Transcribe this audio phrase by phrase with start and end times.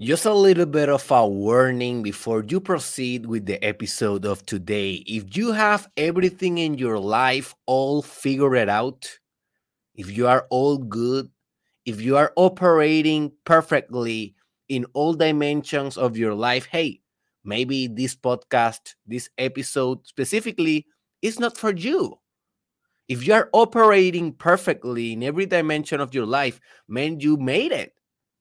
[0.00, 5.04] Just a little bit of a warning before you proceed with the episode of today.
[5.06, 9.08] If you have everything in your life all figured out,
[9.94, 11.30] if you are all good,
[11.86, 14.34] if you are operating perfectly
[14.68, 17.00] in all dimensions of your life, hey,
[17.44, 20.86] maybe this podcast, this episode specifically,
[21.22, 22.18] is not for you.
[23.06, 26.58] If you are operating perfectly in every dimension of your life,
[26.88, 27.93] man, you made it,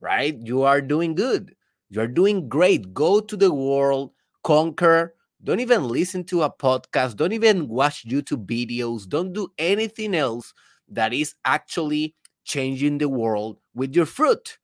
[0.04, 0.38] right?
[0.42, 1.56] You are doing good.
[1.90, 2.94] You are doing great.
[2.94, 4.12] Go to the world,
[4.44, 5.16] conquer.
[5.44, 7.16] Don't even listen to a podcast.
[7.16, 9.08] Don't even watch YouTube videos.
[9.08, 10.54] Don't do anything else
[10.90, 14.58] that is actually changing the world with your fruit,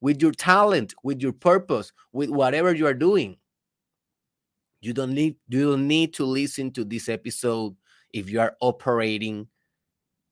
[0.00, 3.36] with your talent, with your purpose, with whatever you are doing.
[4.80, 7.74] You don't need you don't need to listen to this episode
[8.12, 9.48] if you are operating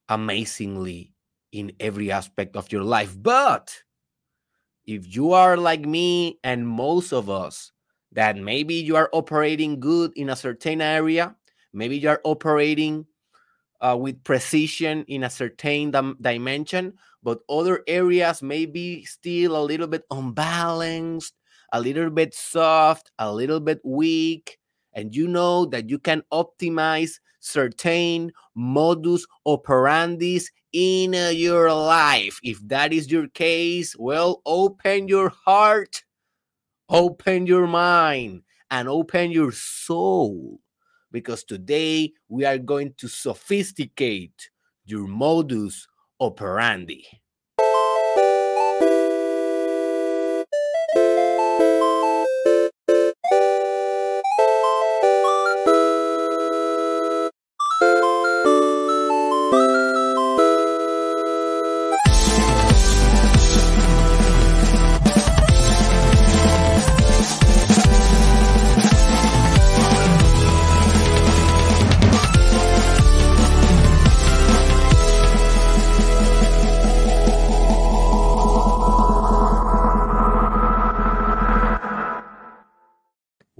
[0.09, 1.12] amazingly
[1.52, 3.16] in every aspect of your life.
[3.20, 3.72] But
[4.86, 7.72] if you are like me and most of us,
[8.12, 11.34] that maybe you are operating good in a certain area,
[11.72, 13.06] maybe you are operating
[13.80, 19.64] uh, with precision in a certain dim- dimension, but other areas may be still a
[19.64, 21.34] little bit unbalanced,
[21.72, 24.58] a little bit soft, a little bit weak,
[24.92, 32.38] and you know that you can optimize certain modus operandis in uh, your life.
[32.42, 36.04] If that is your case, well, open your heart,
[36.88, 40.60] open your mind, and open your soul.
[41.10, 44.48] Because today we are going to sophisticate
[44.86, 45.86] your modus
[46.20, 47.04] operandi.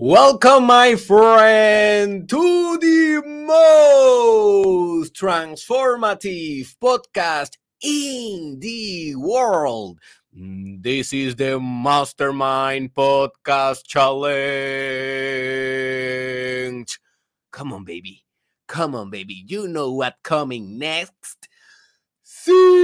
[0.05, 10.01] Welcome, my friend, to the most transformative podcast in the world.
[10.33, 14.33] This is the Mastermind Podcast Challenge.
[17.53, 18.25] Come on, baby.
[18.67, 19.45] Come on, baby.
[19.47, 21.47] You know what coming next.
[22.25, 22.83] Season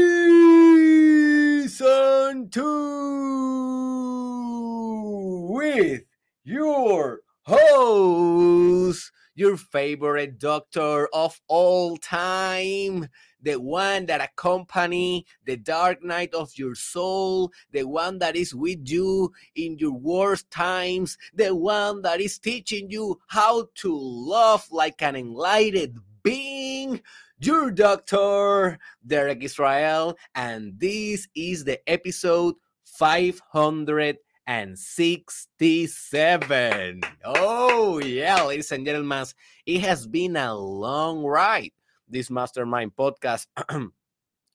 [2.48, 6.02] 2 with
[6.48, 13.06] your host, your favorite doctor of all time,
[13.42, 18.78] the one that accompany the dark night of your soul, the one that is with
[18.88, 25.02] you in your worst times, the one that is teaching you how to love like
[25.02, 27.02] an enlightened being.
[27.40, 32.54] Your doctor, Derek Israel, and this is the episode
[32.84, 34.16] 500
[34.48, 37.00] and 67.
[37.22, 39.26] Oh, yeah, ladies and gentlemen,
[39.66, 41.72] it has been a long ride,
[42.08, 43.46] this Mastermind podcast.
[43.68, 43.92] and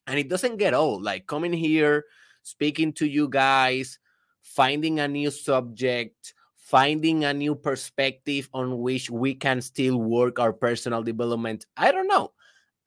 [0.08, 1.04] it doesn't get old.
[1.04, 2.06] Like coming here,
[2.42, 4.00] speaking to you guys,
[4.42, 10.54] finding a new subject, finding a new perspective on which we can still work our
[10.54, 11.68] personal development.
[11.78, 12.32] I don't know.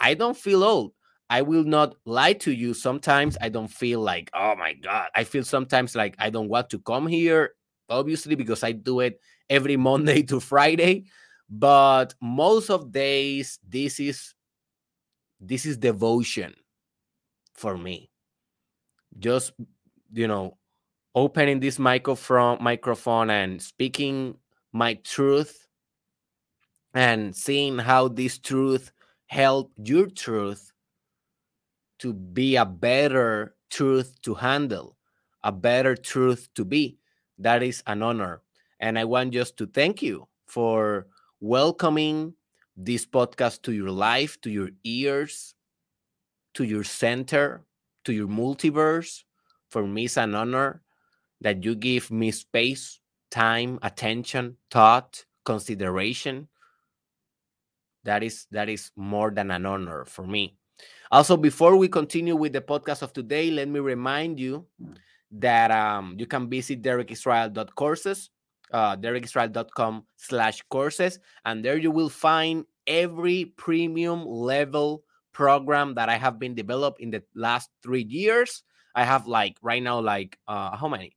[0.00, 0.92] I don't feel old.
[1.28, 2.72] I will not lie to you.
[2.74, 5.08] Sometimes I don't feel like, oh my God.
[5.14, 7.54] I feel sometimes like I don't want to come here,
[7.88, 9.20] obviously, because I do it
[9.50, 11.06] every Monday to Friday.
[11.48, 14.34] But most of days, this is
[15.40, 16.54] this is devotion
[17.54, 18.10] for me.
[19.18, 19.52] Just
[20.12, 20.56] you know,
[21.14, 24.36] opening this microphone microphone and speaking
[24.72, 25.66] my truth
[26.94, 28.92] and seeing how this truth
[29.26, 30.72] help your truth
[31.98, 34.96] to be a better truth to handle,
[35.42, 36.98] a better truth to be.
[37.38, 38.42] That is an honor.
[38.80, 41.06] And I want just to thank you for
[41.40, 42.34] welcoming
[42.76, 45.54] this podcast to your life, to your ears,
[46.54, 47.64] to your center,
[48.04, 49.24] to your multiverse.
[49.70, 50.82] For me, it's an honor
[51.40, 53.00] that you give me space,
[53.30, 56.48] time, attention, thought, consideration.
[58.04, 60.56] That is that is more than an honor for me.
[61.10, 64.66] Also, before we continue with the podcast of today, let me remind you
[65.30, 68.30] that um, you can visit derekisrael.courses,
[68.72, 76.16] uh, derekisrael.com slash courses, and there you will find every premium level program that I
[76.16, 78.62] have been developed in the last three years.
[78.94, 81.16] I have like right now, like uh, how many?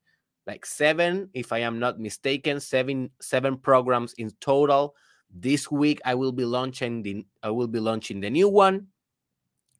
[0.50, 4.96] like seven, if I am not mistaken, seven seven programs in total.
[5.30, 8.88] This week I will be launching the I will be launching the new one.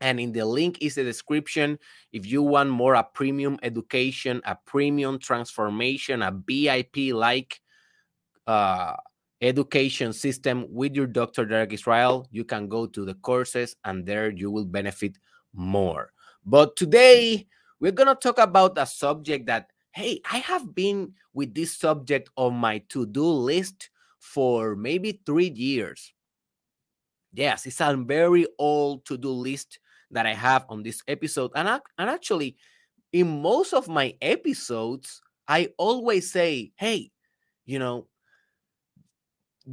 [0.02, 1.78] And in the link is the description.
[2.14, 7.60] If you want more a premium education, a premium transformation, a VIP like
[8.48, 8.96] uh,
[9.42, 11.46] education system with your Dr.
[11.46, 15.18] Derek Israel, you can go to the courses and there you will benefit
[15.54, 16.12] more.
[16.46, 17.48] But today
[17.80, 22.30] we're going to talk about a subject that, hey, I have been with this subject
[22.36, 26.14] on my to do list for maybe three years.
[27.34, 29.80] Yes, it's a very old to do list
[30.12, 31.52] that I have on this episode.
[31.56, 32.56] And, I, and actually,
[33.12, 37.12] in most of my episodes, I always say, hey,
[37.66, 38.08] you know,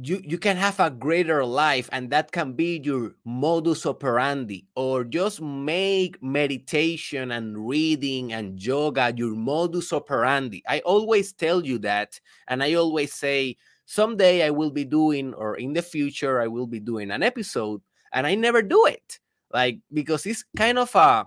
[0.01, 5.03] you you can have a greater life and that can be your modus operandi or
[5.03, 12.19] just make meditation and reading and yoga your modus operandi i always tell you that
[12.47, 13.55] and i always say
[13.85, 17.81] someday i will be doing or in the future i will be doing an episode
[18.13, 19.19] and i never do it
[19.53, 21.25] like because it's kind of a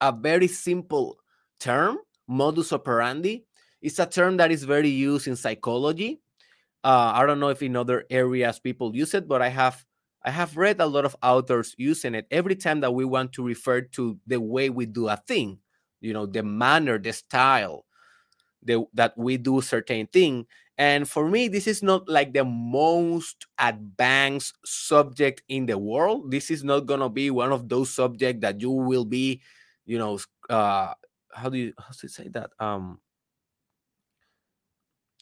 [0.00, 1.18] a very simple
[1.58, 1.98] term
[2.28, 3.44] modus operandi
[3.82, 6.20] it's a term that is very used in psychology
[6.84, 9.84] uh, I don't know if in other areas people use it, but I have
[10.22, 13.44] I have read a lot of authors using it every time that we want to
[13.44, 15.58] refer to the way we do a thing,
[16.00, 17.86] you know, the manner, the style,
[18.62, 20.46] the, that we do certain thing.
[20.78, 26.30] And for me, this is not like the most advanced subject in the world.
[26.30, 29.42] This is not gonna be one of those subjects that you will be,
[29.84, 30.18] you know,
[30.48, 30.94] uh,
[31.32, 32.50] how do you how to say that?
[32.58, 32.98] Um,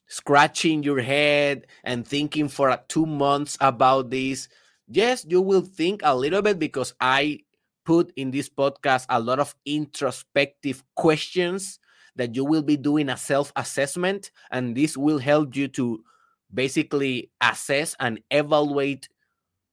[0.09, 4.49] scratching your head and thinking for two months about this.
[4.89, 7.41] Yes, you will think a little bit because I
[7.85, 11.79] put in this podcast a lot of introspective questions
[12.19, 16.05] that you will be doing a self assessment, and this will help you to
[16.53, 19.09] basically assess and evaluate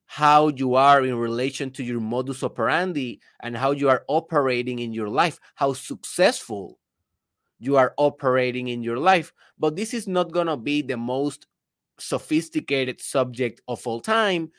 [0.06, 4.94] how you are in relation to your modus operandi and how you are operating in
[4.94, 6.78] your life, how successful
[7.58, 9.34] you are operating in your life.
[9.58, 11.48] But this is not going to be the most
[11.98, 14.52] sophisticated subject of all time,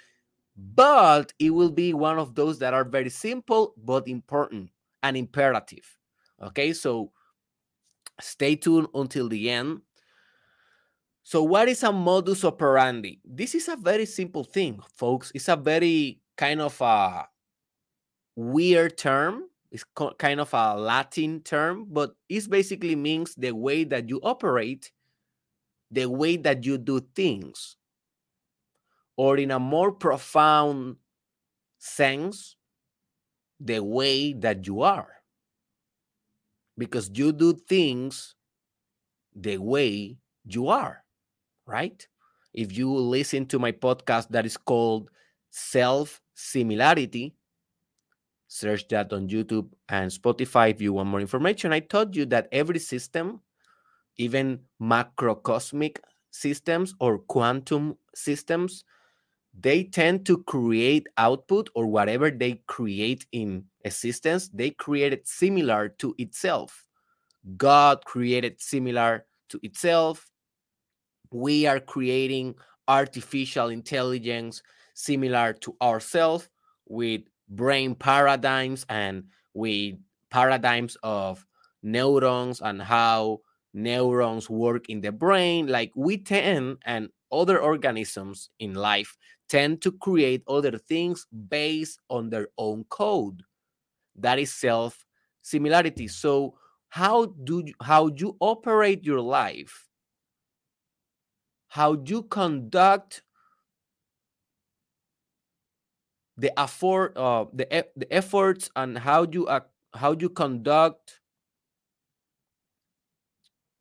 [0.57, 4.71] but it will be one of those that are very simple but important
[5.05, 5.97] and imperative.
[6.43, 7.13] Okay, so
[8.21, 9.83] stay tuned until the end.
[11.23, 13.21] So, what is a modus operandi?
[13.25, 15.33] This is a very simple thing, folks.
[15.35, 17.29] It's a very kind of a
[18.37, 19.45] weird term
[19.77, 19.85] it's
[20.19, 24.91] kind of a Latin term, but it basically means the way that you operate,
[25.91, 27.77] the way that you do things,
[29.17, 30.97] or in a more profound
[31.79, 32.57] sense,
[33.61, 35.16] the way that you are.
[36.79, 38.35] Because you do things
[39.35, 41.05] the way you are,
[41.67, 42.07] right?
[42.55, 45.11] If you listen to my podcast that is called
[45.51, 47.35] Self Similarity,
[48.49, 51.73] Search that on YouTube and Spotify if you want more information.
[51.73, 53.41] I told you that every system,
[54.19, 55.99] even macrocosmic
[56.31, 58.85] systems or quantum systems,
[59.59, 65.89] they tend to create output or whatever they create in existence, they create it similar
[65.89, 66.87] to itself.
[67.57, 70.29] God created similar to itself.
[71.31, 72.57] We are creating
[72.89, 74.63] artificial intelligence
[74.95, 76.49] similar to ourselves
[76.87, 79.95] with brain paradigms and with
[80.31, 81.47] paradigms of
[81.83, 83.41] neurons and how
[83.73, 89.17] neurons work in the brain like we tend and other organisms in life
[89.49, 93.43] tend to create other things based on their own code.
[94.17, 95.05] That is self
[95.47, 99.87] similarity so how do you, how you operate your life
[101.69, 103.23] how you conduct
[106.37, 109.61] the effort uh, the, the efforts and how you uh,
[109.95, 111.21] how you conduct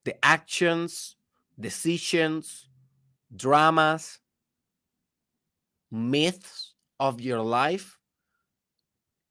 [0.04, 1.16] the actions
[1.60, 2.70] decisions
[3.36, 4.20] dramas
[5.96, 8.00] myths of your life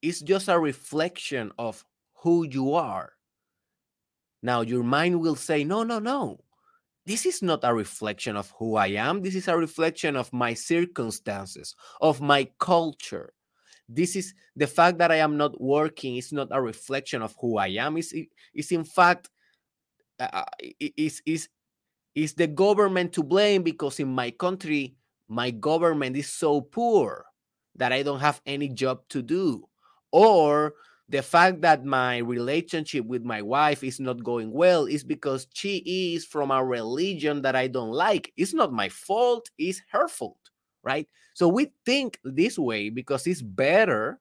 [0.03, 3.13] is just a reflection of who you are
[4.43, 6.39] now your mind will say no no no
[7.07, 9.21] this is not a reflection of who I am.
[9.21, 13.35] This is a reflection of my circumstances, of my culture.
[13.89, 16.17] This is the fact that I am not working.
[16.17, 17.99] It's not a reflection of who I am.
[17.99, 18.15] It's,
[18.55, 19.29] it's in fact,
[20.19, 20.45] uh, uh
[20.97, 21.49] is is
[22.15, 24.95] is the government to blame because in my country,
[25.29, 27.25] my government is so poor
[27.77, 29.65] that I don't have any job to do,
[30.13, 30.75] or
[31.09, 35.79] the fact that my relationship with my wife is not going well is because she
[36.15, 38.33] is from a religion that I don't like.
[38.37, 40.39] It's not my fault, it's her fault,
[40.83, 41.07] right?
[41.35, 44.21] So we think this way because it's better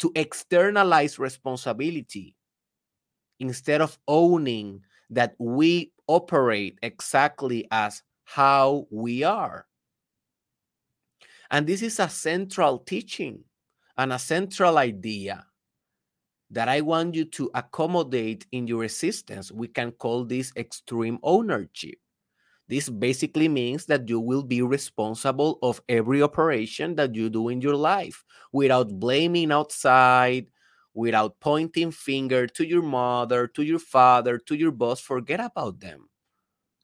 [0.00, 2.34] to externalize responsibility
[3.38, 4.80] instead of owning
[5.10, 9.66] that we operate exactly as how we are.
[11.50, 13.44] And this is a central teaching
[13.96, 15.46] and a central idea
[16.50, 19.50] that I want you to accommodate in your existence.
[19.50, 21.98] We can call this extreme ownership.
[22.68, 27.60] This basically means that you will be responsible of every operation that you do in
[27.60, 30.46] your life without blaming outside,
[30.94, 35.00] without pointing finger to your mother, to your father, to your boss.
[35.00, 36.08] Forget about them.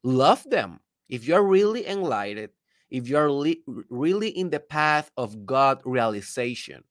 [0.03, 0.81] Love them.
[1.09, 2.51] If you're really enlightened,
[2.91, 3.31] if you're
[3.89, 6.85] really in the path of God realization,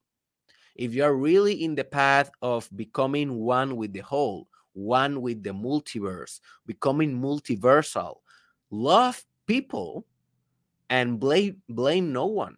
[0.75, 5.51] if you're really in the path of becoming one with the whole, one with the
[5.51, 8.15] multiverse, becoming multiversal,
[8.71, 10.05] love people
[10.89, 12.57] and blame blame no one.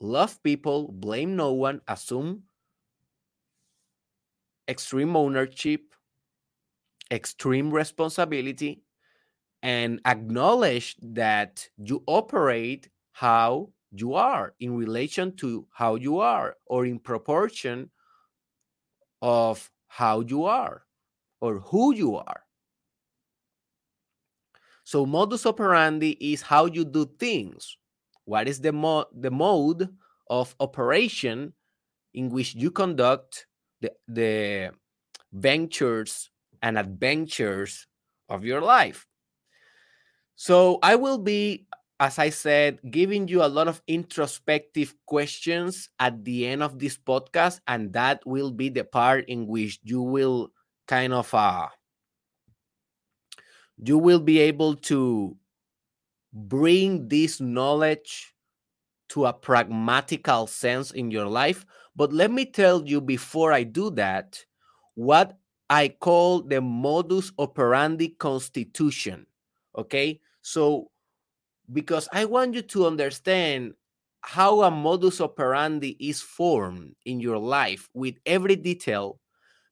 [0.00, 2.44] Love people, blame no one, assume
[4.68, 5.92] extreme ownership,
[7.10, 8.82] extreme responsibility,
[9.62, 16.86] and acknowledge that you operate how you are in relation to how you are or
[16.86, 17.90] in proportion
[19.22, 20.84] of how you are
[21.40, 22.42] or who you are.
[24.84, 27.76] So modus operandi is how you do things.
[28.24, 29.88] What is the mo- the mode
[30.30, 31.52] of operation
[32.14, 33.46] in which you conduct
[33.80, 34.70] the, the
[35.32, 36.30] ventures
[36.62, 37.86] and adventures
[38.28, 39.06] of your life.
[40.38, 41.66] So I will be,
[41.98, 46.96] as I said, giving you a lot of introspective questions at the end of this
[46.96, 50.52] podcast, and that will be the part in which you will
[50.86, 51.66] kind of uh
[53.82, 55.36] you will be able to
[56.32, 58.32] bring this knowledge
[59.08, 61.66] to a pragmatical sense in your life.
[61.96, 64.44] But let me tell you before I do that,
[64.94, 65.36] what
[65.68, 69.26] I call the modus operandi constitution.
[69.76, 70.20] Okay.
[70.48, 70.90] So,
[71.70, 73.74] because I want you to understand
[74.22, 79.20] how a modus operandi is formed in your life with every detail.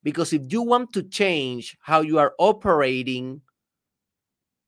[0.02, 3.40] Because if you want to change how you are operating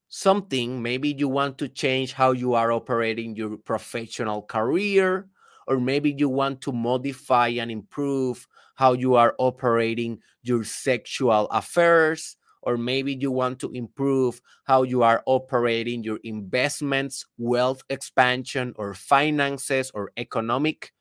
[0.09, 5.29] something, maybe you want to change how you are operating your professional career,
[5.67, 12.38] or maybe you want to modify and improve how you are operating your sexual affairs,
[12.69, 18.93] or maybe you want to improve how you are operating your investments, wealth expansion, or
[18.93, 20.93] finances, or economic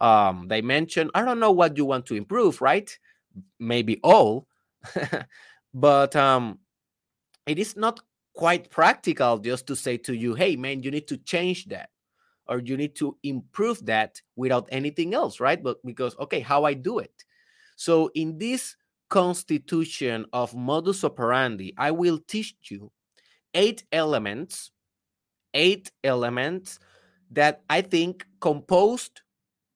[0.00, 1.08] um, dimension.
[1.14, 2.90] I don't know what you want to improve, right?
[3.60, 4.48] Maybe all,
[5.72, 6.58] but um,
[7.46, 8.00] it is not
[8.34, 11.90] quite practical just to say to you, hey, man, you need to change that
[12.48, 15.62] or you need to improve that without anything else, right?
[15.62, 17.24] But because, okay, how I do it.
[17.76, 18.74] So in this
[19.08, 22.90] constitution of modus operandi, I will teach you
[23.54, 24.70] eight elements,
[25.54, 26.78] eight elements
[27.30, 29.22] that I think composed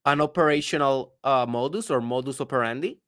[0.04, 2.98] an operational uh, modus or modus operandi.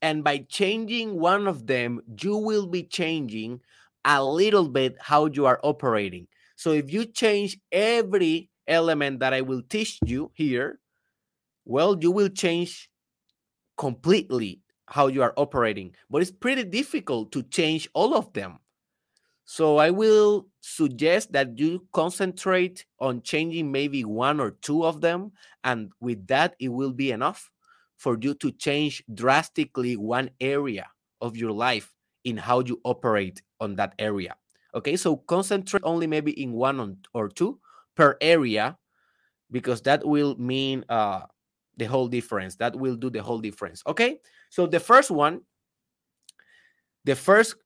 [0.00, 3.60] And by changing one of them, you will be changing
[4.04, 6.26] a little bit how you are operating.
[6.56, 10.80] So if you change every element that I will teach you here,
[11.64, 12.90] well, you will change
[13.76, 14.61] completely
[14.92, 15.94] how you are operating.
[16.10, 18.58] But it's pretty difficult to change all of them.
[19.44, 25.32] So I will suggest that you concentrate on changing maybe one or two of them.
[25.64, 27.50] And with that, it will be enough
[27.96, 30.86] for you to change drastically one area
[31.20, 31.94] of your life
[32.24, 34.36] in how you operate on that area.
[34.74, 37.58] Okay, so concentrate only maybe in one or two
[37.96, 38.76] per area
[39.50, 41.22] because that will mean uh,
[41.76, 42.56] the whole difference.
[42.56, 43.82] That will do the whole difference.
[43.86, 45.42] Okay, so the first one,
[47.04, 47.56] the first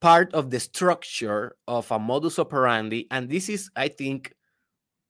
[0.00, 4.34] part of the structure of a modus operandi, and this is, I think,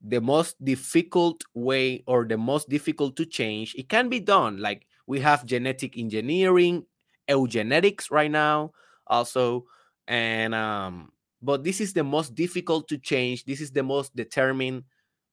[0.01, 3.75] the most difficult way or the most difficult to change.
[3.75, 4.59] It can be done.
[4.59, 6.85] Like we have genetic engineering,
[7.29, 8.73] eugenetics right now
[9.07, 9.65] also
[10.09, 11.11] and um
[11.43, 14.85] but this is the most difficult to change this is the most determined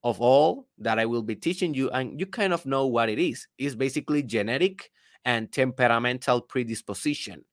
[0.03, 3.19] of all that i will be teaching you and you kind of know what it
[3.19, 4.91] is it's basically genetic
[5.25, 7.43] and temperamental predisposition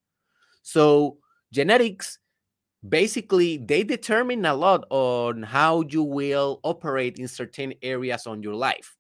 [0.63, 1.19] so
[1.53, 2.19] genetics
[2.89, 8.55] basically they determine a lot on how you will operate in certain areas on your
[8.55, 8.97] life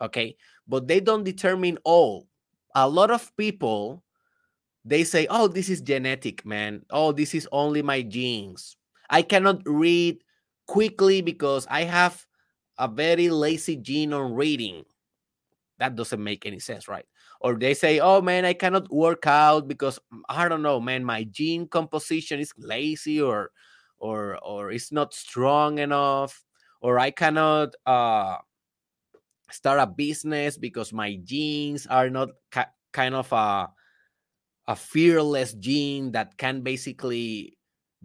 [0.00, 0.36] okay
[0.68, 2.26] but they don't determine all
[2.74, 4.02] a lot of people
[4.84, 6.84] they say, "Oh, this is genetic, man.
[6.90, 8.76] Oh, this is only my genes.
[9.10, 10.18] I cannot read
[10.66, 12.26] quickly because I have
[12.82, 14.84] a very lazy gene on reading."
[15.78, 17.06] That doesn't make any sense, right?
[17.40, 21.04] Or they say, "Oh, man, I cannot work out because mm, I don't know, man,
[21.04, 23.50] my gene composition is lazy or
[23.98, 26.44] or or it's not strong enough
[26.80, 28.38] or I cannot uh
[29.50, 33.68] start a business because my genes are not ca- kind of a
[34.68, 37.58] a fearless gene that can basically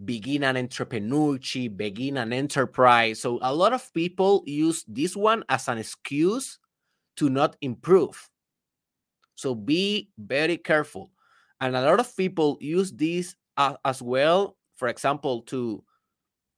[0.04, 3.20] begin an entrepreneurship, begin an enterprise.
[3.20, 6.58] So a lot of people use this one as an excuse
[7.16, 8.28] to not improve.
[9.34, 11.10] So be very careful.
[11.60, 15.82] And a lot of people use this as well, for example, to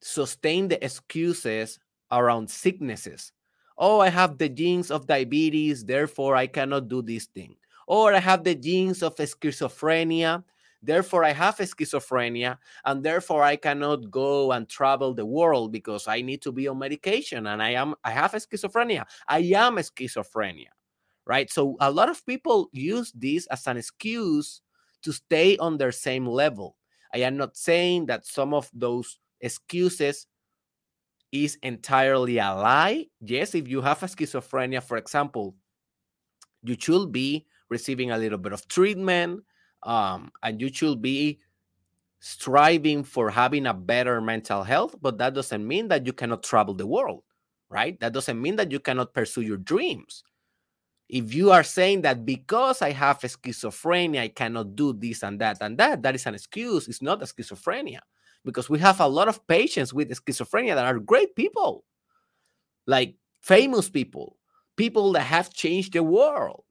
[0.02, 1.78] sustain the excuses
[2.12, 3.32] around sicknesses.
[3.78, 7.56] Oh, I have the genes of diabetes, therefore I cannot do this thing
[7.90, 10.44] or I have the genes of schizophrenia.
[10.82, 16.22] Therefore, I have schizophrenia, and therefore I cannot go and travel the world because I
[16.22, 17.46] need to be on medication.
[17.46, 19.04] And I am I have schizophrenia.
[19.28, 20.72] I am schizophrenia,
[21.26, 21.50] right?
[21.50, 24.62] So a lot of people use this as an excuse
[25.02, 26.76] to stay on their same level.
[27.12, 30.26] I am not saying that some of those excuses
[31.32, 33.06] is entirely a lie.
[33.20, 35.54] Yes, if you have a schizophrenia, for example,
[36.62, 39.42] you should be receiving a little bit of treatment,
[39.82, 41.40] um, and you should be
[42.20, 44.94] striving for having a better mental health.
[45.00, 47.22] But that doesn't mean that you cannot travel the world,
[47.68, 47.98] right?
[48.00, 50.22] That doesn't mean that you cannot pursue your dreams.
[51.08, 55.58] If you are saying that because I have schizophrenia, I cannot do this and that
[55.60, 56.86] and that, that is an excuse.
[56.86, 57.98] It's not a schizophrenia
[58.44, 61.84] because we have a lot of patients with schizophrenia that are great people,
[62.86, 64.36] like famous people,
[64.76, 66.64] people that have changed the world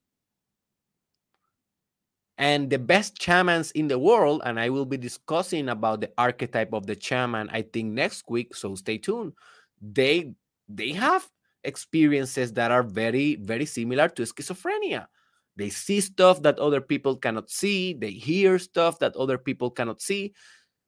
[2.40, 6.74] and the best shamans in the world and i will be discussing about the archetype
[6.74, 9.34] of the shaman i think next week so stay tuned.
[9.82, 10.34] They
[10.68, 11.28] they have
[11.64, 15.08] experiences that are very very similar to schizophrenia.
[15.56, 17.94] They see stuff that other people cannot see.
[17.94, 20.34] They hear stuff that other people cannot see.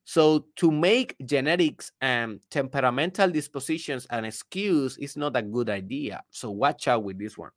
[0.05, 6.23] So to make genetics and temperamental dispositions an excuse is not a good idea.
[6.31, 7.51] So watch out with this one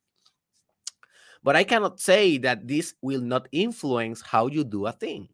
[1.45, 5.29] but I cannot say that this will not influence how you do a thing.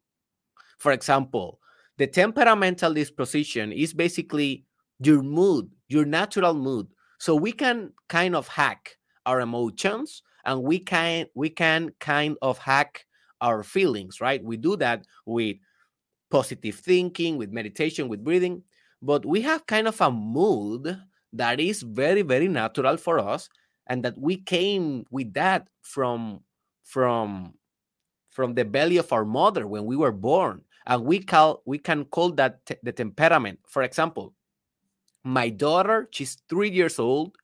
[0.78, 1.60] For example,
[1.97, 4.65] the temperamental disposition is basically
[5.00, 6.88] your mood, your natural mood.
[7.17, 12.58] So we can kind of hack our emotions and we can we can kind of
[12.58, 13.06] hack
[13.39, 14.43] our feelings, right?
[14.43, 15.58] We do that with
[16.30, 18.63] positive thinking, with meditation, with breathing,
[19.02, 21.00] but we have kind of a mood
[21.32, 23.47] that is very very natural for us
[23.91, 26.39] and that we came with that from
[26.86, 27.54] from
[28.30, 30.63] from the belly of our mother when we were born.
[30.88, 33.60] And we call we can call that the temperament.
[33.67, 34.34] For example
[35.25, 37.36] my daughter she's 3 years old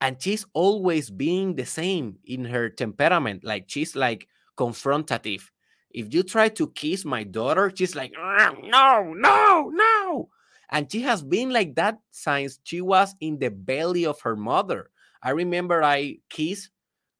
[0.00, 3.42] and she's always being the same in her temperament.
[3.42, 5.42] Like she's like confrontative.
[5.90, 10.28] If you try to kiss my daughter she's like no no no!
[10.70, 14.90] And she has been like that since she was in the belly of her mother
[15.24, 16.70] I remember I kissed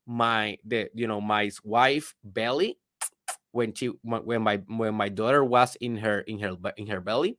[0.06, 2.78] my the you know my wife belly
[3.52, 7.38] when she when my when my daughter was in her in her in her belly.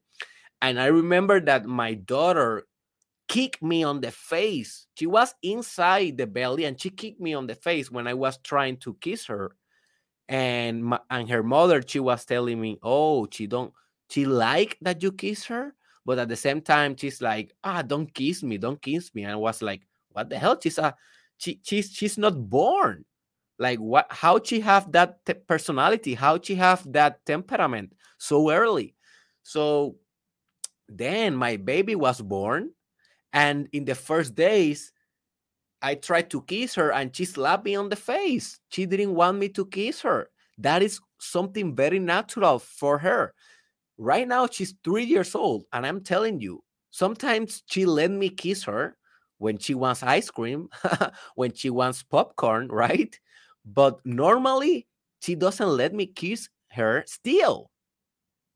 [0.61, 2.63] And i remember that my daughter
[3.27, 4.87] kicked me on the face.
[4.97, 8.37] She was inside the belly and she kicked me on the face when i was
[8.43, 9.55] trying to kiss her.
[10.27, 13.73] And my, and her mother she was telling me oh she don't
[14.09, 15.75] she like that you kiss her
[16.05, 19.33] but at the same time she's like ah don't kiss me don't kiss me and
[19.33, 19.83] i was like
[20.15, 20.57] what the hell?
[20.61, 20.95] She's a
[21.37, 23.03] she she's she's not born.
[23.59, 24.07] Like what?
[24.09, 26.13] How she have that personality?
[26.13, 28.95] How she have that temperament so early?
[29.43, 29.97] So
[30.87, 32.71] then my baby was born,
[33.33, 34.93] and in the first days,
[35.81, 38.59] I tried to kiss her, and she slapped me on the face.
[38.69, 40.29] She didn't want me to kiss her.
[40.57, 43.33] That is something very natural for her.
[43.97, 48.63] Right now, she's three years old, and I'm telling you, sometimes she let me kiss
[48.63, 48.97] her
[49.45, 50.69] when she wants ice cream,
[51.35, 53.13] when she wants popcorn, right?
[53.63, 54.87] But normally
[55.21, 57.69] she doesn't let me kiss her still.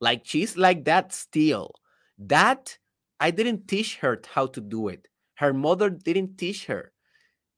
[0.02, 1.76] Like she's like that still.
[2.18, 2.76] That
[3.20, 5.08] I didn't teach her how to do it.
[5.36, 6.92] Her mother didn't teach her.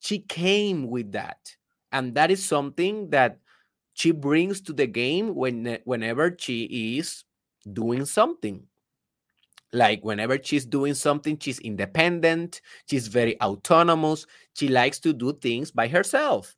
[0.01, 1.39] She came with that.
[1.93, 3.39] And that is something that
[3.93, 7.23] she brings to the game when whenever she is
[7.71, 8.67] doing something
[9.73, 15.71] like whenever she's doing something she's independent she's very autonomous she likes to do things
[15.71, 16.55] by herself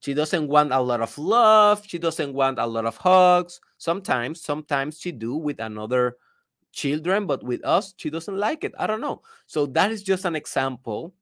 [0.00, 1.82] She doesn't want a lot of love.
[1.86, 3.60] She doesn't want a lot of hugs.
[3.78, 6.16] Sometimes, sometimes she do with another
[6.72, 8.74] children, but with us, she doesn't like it.
[8.78, 9.22] I don't know.
[9.46, 11.14] So that is just an example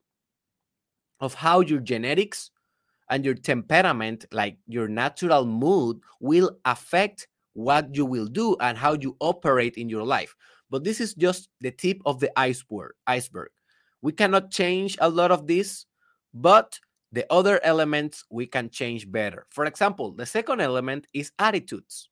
[1.21, 2.51] of how your genetics
[3.11, 8.95] and your temperament, like your natural mood, will affect what you will do and how
[8.95, 10.35] you operate in your life.
[10.73, 12.93] But this is just the tip of the iceberg.
[13.07, 13.51] Iceberg.
[14.01, 15.85] We cannot change a lot of this,
[16.33, 16.81] but
[17.13, 19.47] the other elements we can change better.
[19.51, 22.09] For example, the second element is attitudes.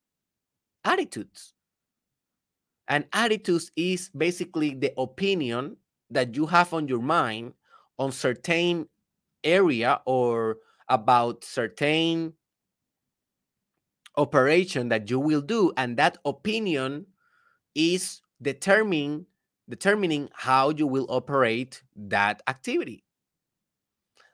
[0.85, 1.55] Attitudes.
[2.87, 5.79] And attitudes is basically the opinion
[6.11, 7.55] that you have on your mind
[7.99, 8.91] on certain
[9.43, 10.59] area or
[10.91, 12.35] about certain
[14.19, 17.07] operation that you will do and that opinion
[17.75, 19.27] is determining
[19.69, 23.05] determining how you will operate that activity.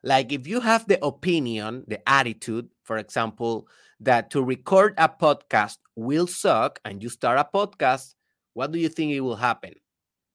[0.02, 3.68] Like if you have the opinion the attitude for example
[4.00, 8.14] that to record a podcast will suck and you start a podcast
[8.54, 9.74] what do you think it will happen?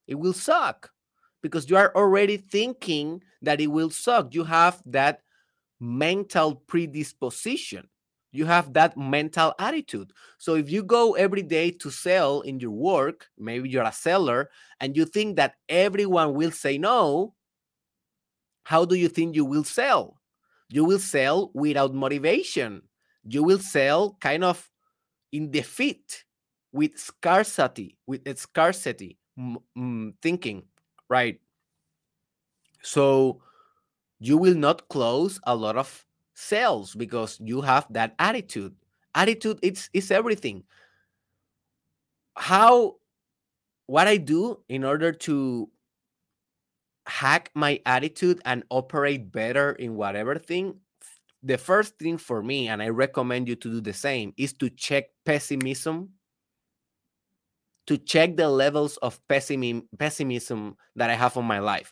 [0.07, 0.91] It will suck
[1.41, 4.35] because you are already thinking that it will suck.
[4.35, 5.21] You have that
[5.79, 7.87] mental predisposition
[8.31, 10.13] you have that mental attitude.
[10.37, 14.49] So if you go every day to sell in your work, maybe you're a seller,
[14.79, 17.35] and you think that everyone will say no,
[18.63, 20.21] how do you think you will sell?
[20.69, 22.83] You will sell without motivation.
[23.23, 24.69] You will sell kind of
[25.31, 26.23] in defeat
[26.71, 30.63] with scarcity, with scarcity mm, thinking,
[31.09, 31.39] right?
[32.83, 33.41] So
[34.19, 36.05] you will not close a lot of
[36.41, 38.75] sales because you have that attitude.
[39.13, 40.63] Attitude it's it's everything.
[42.35, 42.95] How
[43.87, 45.69] what I do in order to
[47.05, 50.75] hack my attitude and operate better in whatever thing
[51.43, 54.69] the first thing for me and i recommend you to do the same is to
[54.69, 56.09] check pessimism
[57.87, 61.91] to check the levels of pessimism pessimism that i have on my life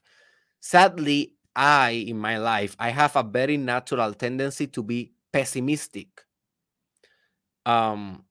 [0.59, 6.25] sadly I, in my life, I have a very natural tendency to be pessimistic.
[7.65, 8.25] Um,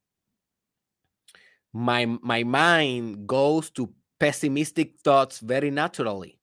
[1.73, 6.39] my my mind goes to pessimistic thoughts very naturally.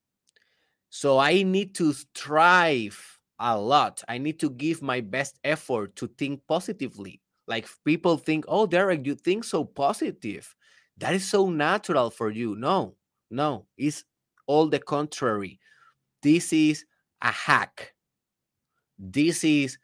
[0.90, 4.04] So I need to strive a lot.
[4.08, 7.22] I need to give my best effort to think positively.
[7.48, 10.56] Like people think, oh, Derek, you think so positive.
[10.98, 12.56] That is so natural for you.
[12.56, 12.96] No,
[13.32, 14.06] no, it's
[14.48, 15.60] all the contrary.
[16.26, 16.86] This is
[17.22, 17.94] a hack.
[18.98, 19.78] This is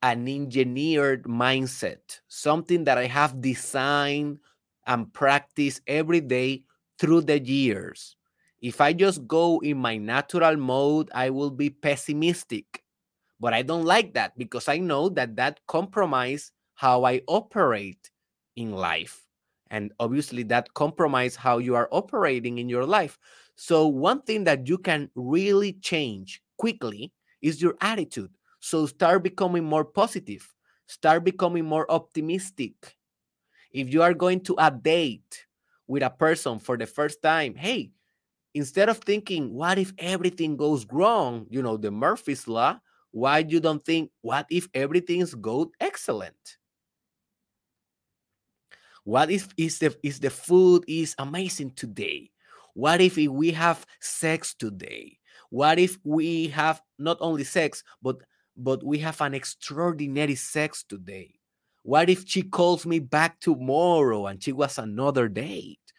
[0.00, 4.38] an engineered mindset, something that I have designed
[4.86, 6.62] and practiced every day
[6.98, 8.16] through the years.
[8.62, 12.82] If I just go in my natural mode, I will be pessimistic.
[13.38, 18.10] But I don't like that because I know that that compromise how I operate
[18.56, 19.28] in life.
[19.70, 23.18] And obviously that compromise how you are operating in your life.
[23.60, 28.30] So, one thing that you can really change quickly is your attitude.
[28.60, 30.46] So, start becoming more positive,
[30.86, 32.96] start becoming more optimistic.
[33.72, 35.44] If you are going to a date
[35.88, 37.90] with a person for the first time, hey,
[38.54, 41.46] instead of thinking, what if everything goes wrong?
[41.50, 42.78] You know, the Murphy's Law,
[43.10, 46.58] why you don't think, what if everything's good, excellent?
[49.02, 52.30] What if is the is the food is amazing today?
[52.78, 55.18] What if we have sex today?
[55.50, 58.18] What if we have not only sex, but
[58.56, 61.34] but we have an extraordinary sex today?
[61.82, 65.92] What if she calls me back tomorrow and she was another date?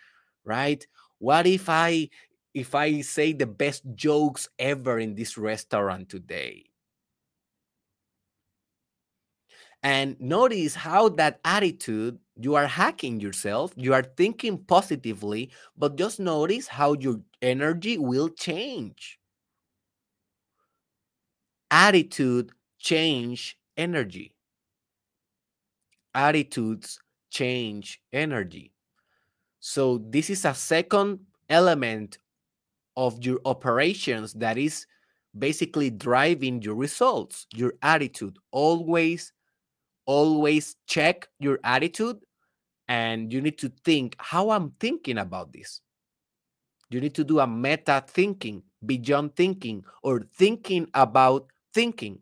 [0.46, 0.88] Right?
[1.18, 2.12] What if I
[2.54, 6.69] if I say the best jokes ever in this restaurant today?
[9.84, 16.20] And notice how that attitude, you are hacking yourself, you are thinking positively, but just
[16.20, 19.20] notice how your energy will change.
[21.72, 24.34] Attitude change energy.
[26.14, 28.74] Attitudes change energy.
[29.60, 32.18] So this is a second element
[32.98, 34.86] of your operations that is
[35.38, 38.38] basically driving your results, your attitude.
[38.52, 39.32] Always
[40.10, 42.18] always check your attitude
[42.88, 45.82] and you need to think how I'm thinking about this.
[46.90, 51.46] You need to do a meta thinking, beyond thinking, or thinking about
[51.76, 52.18] thinking.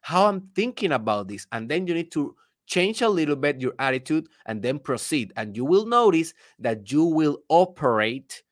[0.00, 1.46] How I'm thinking about this.
[1.52, 2.34] And then you need to
[2.66, 5.32] change a little bit your attitude and then proceed.
[5.36, 8.42] And you will notice that you will operate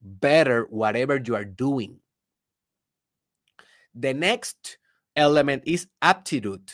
[0.00, 1.98] better whatever you are doing.
[3.94, 4.78] The next
[5.14, 6.72] element is aptitude.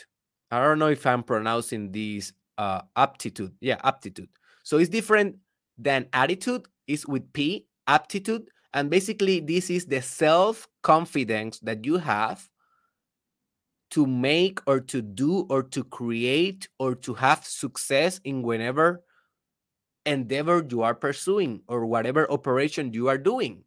[0.55, 3.53] I don't know if I'm pronouncing this uh, aptitude.
[3.59, 4.29] Yeah, aptitude.
[4.63, 5.37] So it's different
[5.77, 6.67] than attitude.
[6.87, 8.47] Is with P, aptitude.
[8.73, 12.47] And basically, this is the self confidence that you have
[13.91, 19.03] to make or to do or to create or to have success in whenever
[20.05, 23.63] endeavor you are pursuing or whatever operation you are doing.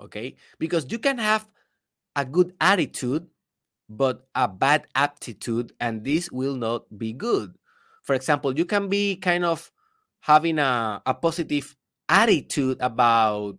[0.00, 0.36] Okay?
[0.58, 1.48] Because you can have
[2.16, 3.26] a good attitude,
[3.88, 7.54] but a bad aptitude, and this will not be good.
[8.02, 9.70] For example, you can be kind of
[10.20, 11.76] having a, a positive
[12.08, 13.58] attitude about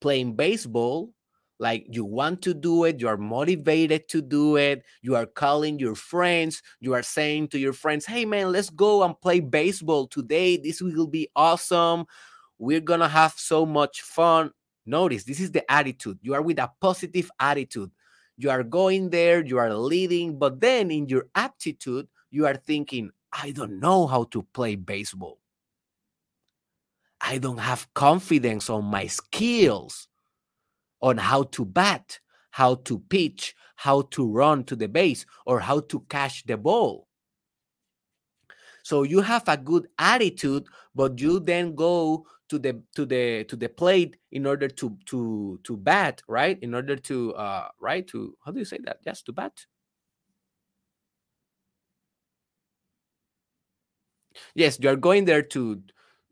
[0.00, 1.12] playing baseball,
[1.58, 5.78] like you want to do it, you are motivated to do it, you are calling
[5.78, 10.06] your friends, you are saying to your friends, hey man, let's go and play baseball
[10.06, 10.56] today.
[10.56, 12.06] This will be awesome.
[12.58, 14.50] We're gonna have so much fun.
[14.84, 16.18] Notice this is the attitude.
[16.20, 17.90] You are with a positive attitude.
[18.36, 23.10] You are going there, you are leading, but then in your aptitude, you are thinking,
[23.32, 25.38] I don't know how to play baseball.
[27.20, 30.08] I don't have confidence on my skills,
[31.00, 32.20] on how to bat,
[32.50, 37.03] how to pitch, how to run to the base, or how to catch the ball.
[38.84, 43.56] So you have a good attitude, but you then go to the to the to
[43.56, 46.58] the plate in order to to to bat, right?
[46.62, 49.00] In order to uh right to how do you say that?
[49.06, 49.66] Yes, to bat.
[54.54, 55.82] Yes, you are going there to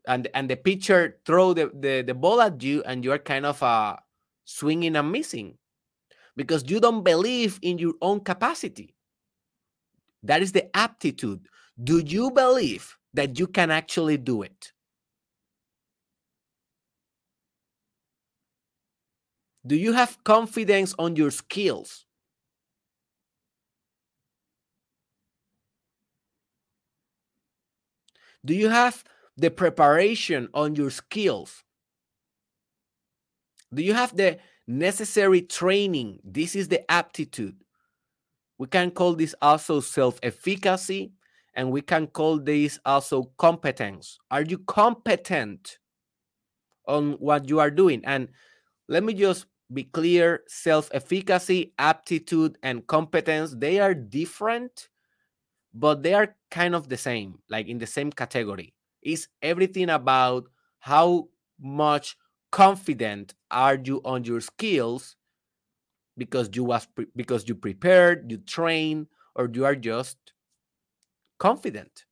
[0.06, 3.46] and and the pitcher throw the, the, the ball at you and you are kind
[3.46, 3.96] of uh
[4.44, 5.58] swinging and missing
[6.36, 8.94] because you don't believe in your own capacity.
[10.22, 11.48] That is the aptitude.
[11.80, 14.72] Do you believe that you can actually do it?
[19.64, 22.04] Do you have confidence on your skills?
[28.44, 29.04] Do you have
[29.36, 31.62] the preparation on your skills?
[33.72, 36.18] Do you have the necessary training?
[36.24, 37.56] This is the aptitude.
[38.58, 41.12] We can call this also self efficacy,
[41.54, 44.18] and we can call this also competence.
[44.30, 45.78] Are you competent
[46.86, 48.02] on what you are doing?
[48.04, 48.28] And
[48.88, 54.88] let me just be clear self efficacy, aptitude, and competence, they are different,
[55.74, 58.74] but they are kind of the same, like in the same category.
[59.02, 60.44] It's everything about
[60.80, 61.28] how
[61.60, 62.16] much
[62.50, 65.16] confident are you on your skills
[66.16, 66.86] because you was
[67.16, 70.18] because you prepared, you train, or you are just
[71.42, 72.04] confident.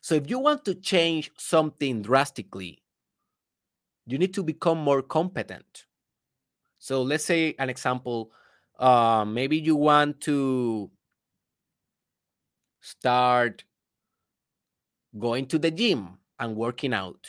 [0.00, 2.82] So if you want to change something drastically,
[4.06, 5.84] you need to become more competent.
[6.78, 8.32] So let's say an example,
[8.78, 10.90] uh, maybe you want to
[12.80, 13.64] start
[15.18, 17.28] going to the gym and working out,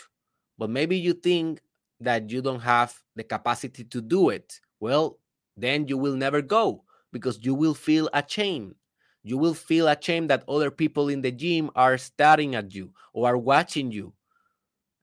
[0.58, 1.60] but maybe you think
[2.00, 4.62] that you don't have the capacity to do it.
[4.80, 5.20] Well,
[5.58, 8.79] then you will never go because you will feel ashamed.
[9.24, 13.28] You will feel ashamed that other people in the gym are staring at you or
[13.28, 14.14] are watching you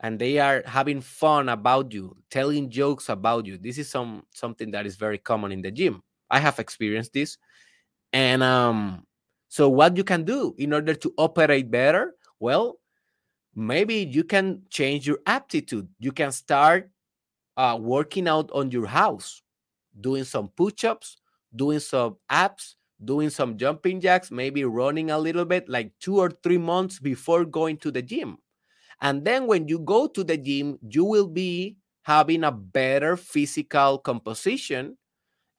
[0.01, 3.59] and they are having fun about you, telling jokes about you.
[3.59, 6.03] This is some something that is very common in the gym.
[6.31, 7.39] I have experienced this.
[8.13, 9.07] And um
[9.49, 12.15] so what you can do in order to operate better?
[12.41, 12.79] Well,
[13.55, 15.89] maybe you can change your aptitude.
[15.99, 16.91] You can start
[17.57, 19.43] uh, working out on your house,
[19.99, 21.17] doing some push-ups,
[21.55, 26.31] doing some abs, doing some jumping jacks, maybe running a little bit like 2 or
[26.31, 28.39] 3 months before going to the gym
[29.01, 33.99] and then when you go to the gym, you will be having a better physical
[33.99, 34.97] composition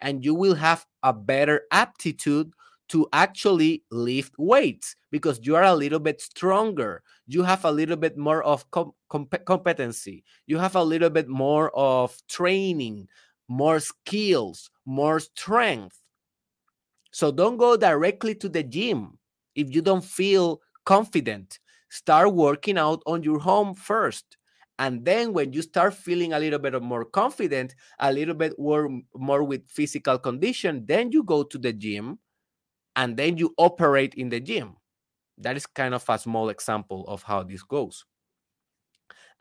[0.02, 2.52] and you will have a better aptitude
[2.90, 7.04] to actually lift weights because you are a little bit stronger.
[7.28, 10.24] You have a little bit more of com- competency.
[10.46, 13.10] You have a little bit more of training,
[13.50, 16.00] more skills, more strength.
[17.18, 19.18] So don't go directly to the gym
[19.56, 21.58] if you don't feel confident
[21.90, 24.38] start working out on your home first.
[24.78, 29.02] And then when you start feeling a little bit more confident, a little bit more,
[29.16, 32.20] more with physical condition, then you go to the gym
[32.96, 34.76] and then you operate in the gym.
[35.40, 38.06] That is kind of a small example of how this goes.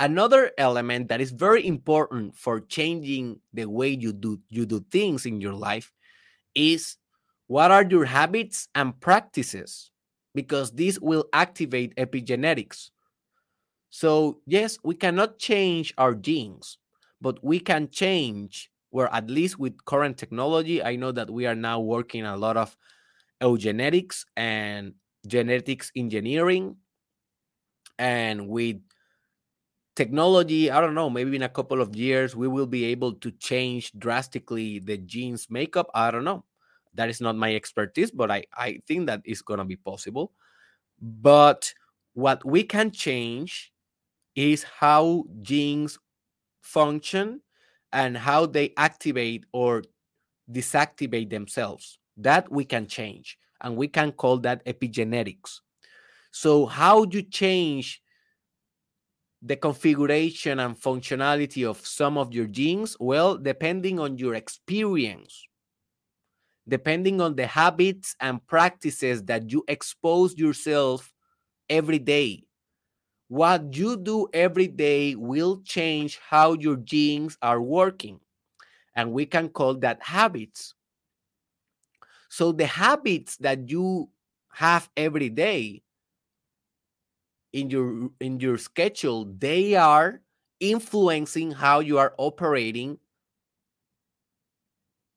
[0.00, 5.26] Another element that is very important for changing the way you do you do things
[5.26, 5.92] in your life
[6.54, 6.96] is
[7.46, 9.90] what are your habits and practices?
[10.34, 12.90] because this will activate epigenetics.
[13.90, 16.78] So, yes, we cannot change our genes,
[17.20, 21.54] but we can change where at least with current technology, I know that we are
[21.54, 22.76] now working a lot of
[23.42, 24.94] eugenetics and
[25.26, 26.76] genetics engineering.
[27.98, 28.80] And with
[29.94, 33.30] technology, I don't know, maybe in a couple of years, we will be able to
[33.32, 35.90] change drastically the genes makeup.
[35.94, 36.44] I don't know.
[36.96, 40.32] That is not my expertise, but I, I think that is going to be possible.
[41.00, 41.72] But
[42.14, 43.72] what we can change
[44.34, 45.98] is how genes
[46.62, 47.40] function
[47.92, 49.82] and how they activate or
[50.50, 51.98] disactivate themselves.
[52.16, 55.60] That we can change, and we can call that epigenetics.
[56.30, 58.02] So, how do you change
[59.42, 62.96] the configuration and functionality of some of your genes?
[62.98, 65.46] Well, depending on your experience,
[66.68, 71.12] depending on the habits and practices that you expose yourself
[71.68, 72.44] every day.
[73.28, 78.20] What you do every day will change how your genes are working.
[78.96, 80.74] And we can call that habits.
[82.28, 84.10] So the habits that you
[84.50, 85.82] have every day
[87.52, 90.20] in your in your schedule, they are
[90.60, 92.98] influencing how you are operating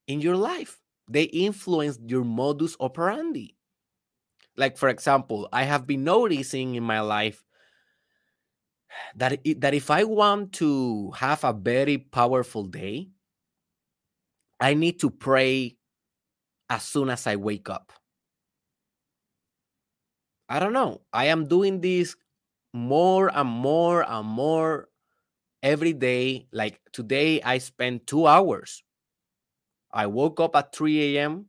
[0.06, 0.80] in your life.
[1.10, 3.56] They influence your modus operandi.
[4.56, 7.42] Like for example, I have been noticing in my life
[9.16, 13.08] that it, that if I want to have a very powerful day,
[14.60, 15.76] I need to pray
[16.68, 17.92] as soon as I wake up.
[20.48, 21.02] I don't know.
[21.12, 22.14] I am doing this
[22.72, 24.88] more and more and more
[25.62, 26.46] every day.
[26.52, 28.84] Like today, I spent two hours.
[29.92, 31.46] I woke up at 3 a.m.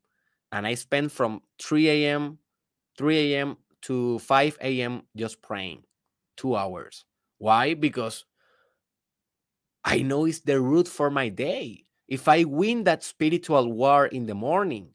[0.51, 2.39] and I spent from 3 a.m.
[2.97, 3.57] 3 a.m.
[3.83, 5.03] to 5 a.m.
[5.15, 5.83] just praying
[6.37, 7.05] two hours.
[7.37, 7.73] Why?
[7.73, 8.25] Because
[9.83, 11.85] I know it's the root for my day.
[12.07, 14.89] If I win that spiritual war in the morning,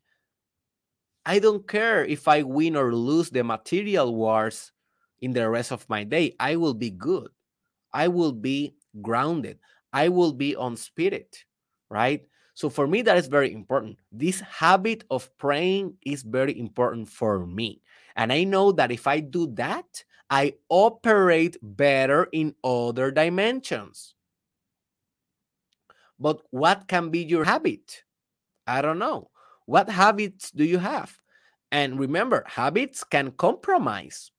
[1.25, 4.73] I don't care if I win or lose the material wars
[5.21, 6.37] in the rest of my day.
[6.39, 7.31] I will be good.
[7.93, 9.59] I will be grounded.
[9.93, 11.45] I will be on spirit,
[11.91, 12.27] right?
[12.57, 13.99] So for me, that is very important.
[14.11, 17.83] This habit of praying is very important for me.
[18.17, 19.85] And I know that if I do that,
[20.31, 24.15] I operate better in other dimensions.
[26.19, 28.03] But what can be your habit?
[28.67, 29.29] I don't know.
[29.67, 31.15] What habits do you have?
[31.71, 34.31] And remember, habits can compromise.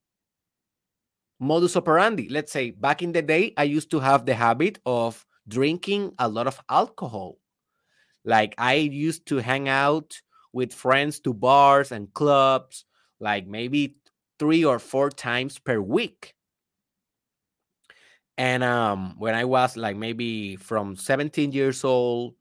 [1.40, 2.30] Modus operandi.
[2.30, 6.28] Let's say back in the day, I used to have the habit of drinking a
[6.28, 7.38] lot of alcohol.
[8.28, 12.84] Like I used to hang out with friends to bars and clubs,
[13.22, 13.96] like maybe
[14.38, 16.36] three or four times per week.
[18.38, 22.36] And um, when I was like maybe from 17 years old,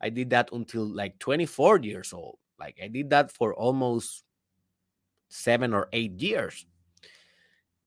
[0.00, 2.38] I did that until like 24 years old.
[2.58, 4.24] Like I did that for almost
[5.28, 6.64] seven or eight years.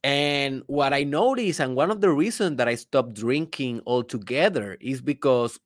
[0.03, 5.01] And what I noticed, and one of the reasons that I stopped drinking altogether is
[5.01, 5.59] because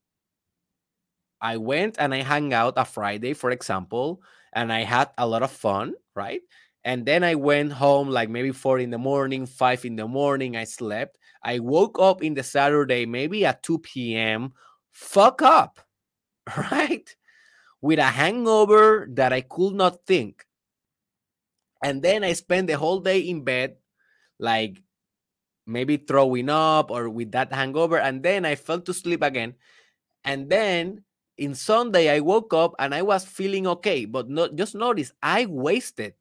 [1.44, 5.44] I went and I hung out a Friday, for example, and I had a lot
[5.44, 6.42] of fun, right?
[6.86, 10.56] And then I went home like maybe four in the morning, five in the morning.
[10.56, 11.18] I slept.
[11.44, 14.54] I woke up in the Saturday, maybe at 2 p.m.
[14.92, 15.82] Fuck up,
[16.72, 17.14] right?
[17.82, 20.46] With a hangover that I could not think.
[21.84, 23.76] And then I spent the whole day in bed,
[24.40, 24.82] like
[25.68, 28.00] maybe throwing up or with that hangover.
[28.00, 29.56] And then I fell to sleep again.
[30.24, 31.04] And then
[31.38, 34.06] in Sunday, I woke up and I was feeling okay.
[34.06, 36.14] But not just notice I wasted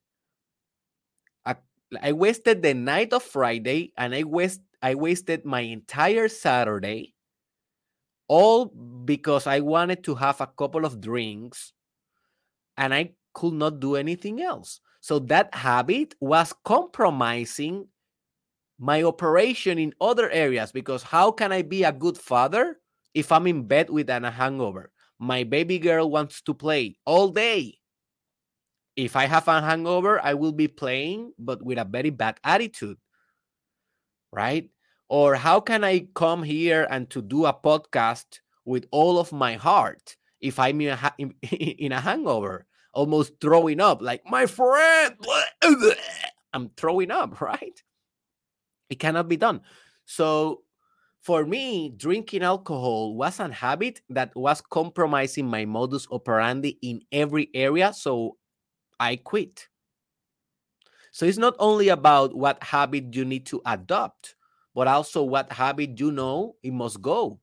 [2.01, 7.15] I wasted the night of Friday and I waste I wasted my entire Saturday
[8.29, 8.67] all
[9.05, 11.73] because I wanted to have a couple of drinks
[12.79, 14.81] and I could not do anything else.
[15.01, 17.89] So that habit was compromising
[18.79, 22.81] my operation in other areas because how can I be a good father
[23.15, 24.91] if I'm in bed with a hangover?
[25.19, 27.79] My baby girl wants to play all day
[28.97, 32.99] if I have a hangover, I will be playing, but with a very bad attitude,
[34.33, 34.69] right?
[35.09, 39.55] Or how can I come here and to do a podcast with all of my
[39.55, 41.15] heart if I'm in a,
[41.51, 45.15] in a hangover, almost throwing up, like my friend,
[46.53, 47.83] I'm throwing up, right?
[48.91, 49.63] It cannot be done.
[50.05, 50.63] So
[51.23, 57.49] for me, drinking alcohol was a habit that was compromising my modus operandi in every
[57.55, 57.93] area.
[57.93, 58.37] So
[59.01, 59.69] I quit.
[61.13, 64.35] So it's not only about what habit you need to adopt,
[64.75, 67.41] but also what habit you know it must go.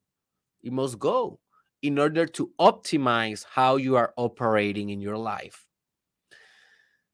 [0.64, 1.40] It must go.
[1.82, 5.66] in order to optimize how you are operating in your life.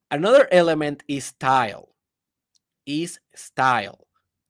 [0.09, 1.95] Another element is style.
[2.85, 4.04] Is style.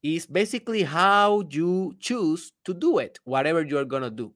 [0.05, 4.35] Is basically how you choose to do it, whatever you're going to do.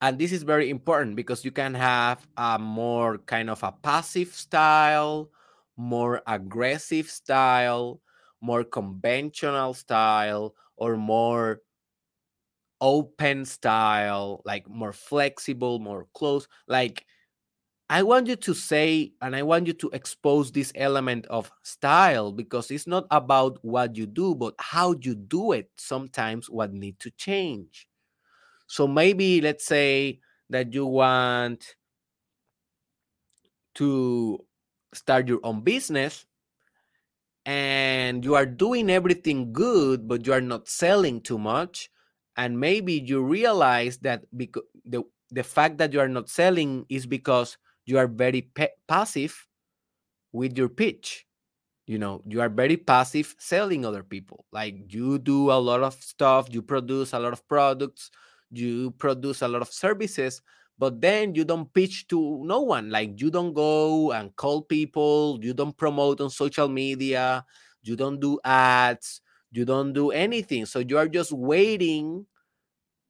[0.00, 4.28] And this is very important because you can have a more kind of a passive
[4.34, 5.30] style,
[5.76, 8.00] more aggressive style,
[8.40, 11.62] more conventional style, or more
[12.80, 16.46] open style, like more flexible, more close.
[16.68, 17.04] Like,
[17.90, 22.32] I want you to say, and I want you to expose this element of style
[22.32, 25.70] because it's not about what you do, but how you do it.
[25.78, 27.88] Sometimes what need to change.
[28.66, 30.20] So maybe let's say
[30.50, 31.76] that you want
[33.76, 34.44] to
[34.92, 36.26] start your own business
[37.46, 41.90] and you are doing everything good, but you are not selling too much
[42.36, 47.04] and maybe you realize that because the the fact that you are not selling is
[47.06, 47.58] because
[47.88, 48.50] you are very
[48.86, 49.48] passive
[50.32, 51.24] with your pitch.
[51.86, 54.44] You know you are very passive selling other people.
[54.52, 58.10] Like you do a lot of stuff you produce a lot of products
[58.50, 60.40] you produce a lot of services
[60.78, 62.90] but then you don't pitch to no one.
[62.90, 67.42] Like you don't go and call people you don't promote on social media
[67.82, 70.66] you don't do ads you don't do anything.
[70.66, 72.26] So you are just waiting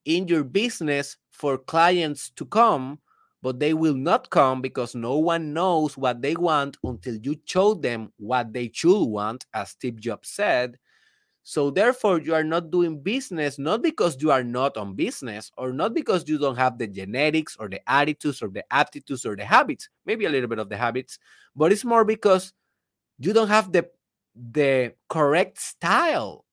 [0.04, 3.00] in your business for clients to come
[3.42, 7.74] but they will not come because no one knows what they want until you show
[7.74, 10.78] them what they should want as steve jobs said.
[11.44, 15.72] So therefore you are not doing business not because you are not on business or
[15.72, 19.46] not because you don't have the genetics or the attitudes or the aptitudes or the
[19.46, 21.18] habits maybe a little bit of the habits
[21.56, 22.52] but it's more because
[23.18, 23.88] you don't have the
[24.34, 26.44] the correct style.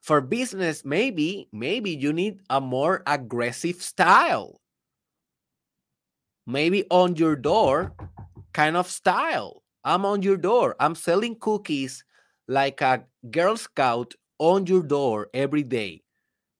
[0.00, 4.61] For business maybe maybe you need a more aggressive style
[6.46, 7.94] maybe on your door
[8.52, 9.62] kind of style.
[9.84, 10.76] I'm on your door.
[10.80, 12.04] I'm selling cookies
[12.48, 16.02] like a girl scout on your door every day.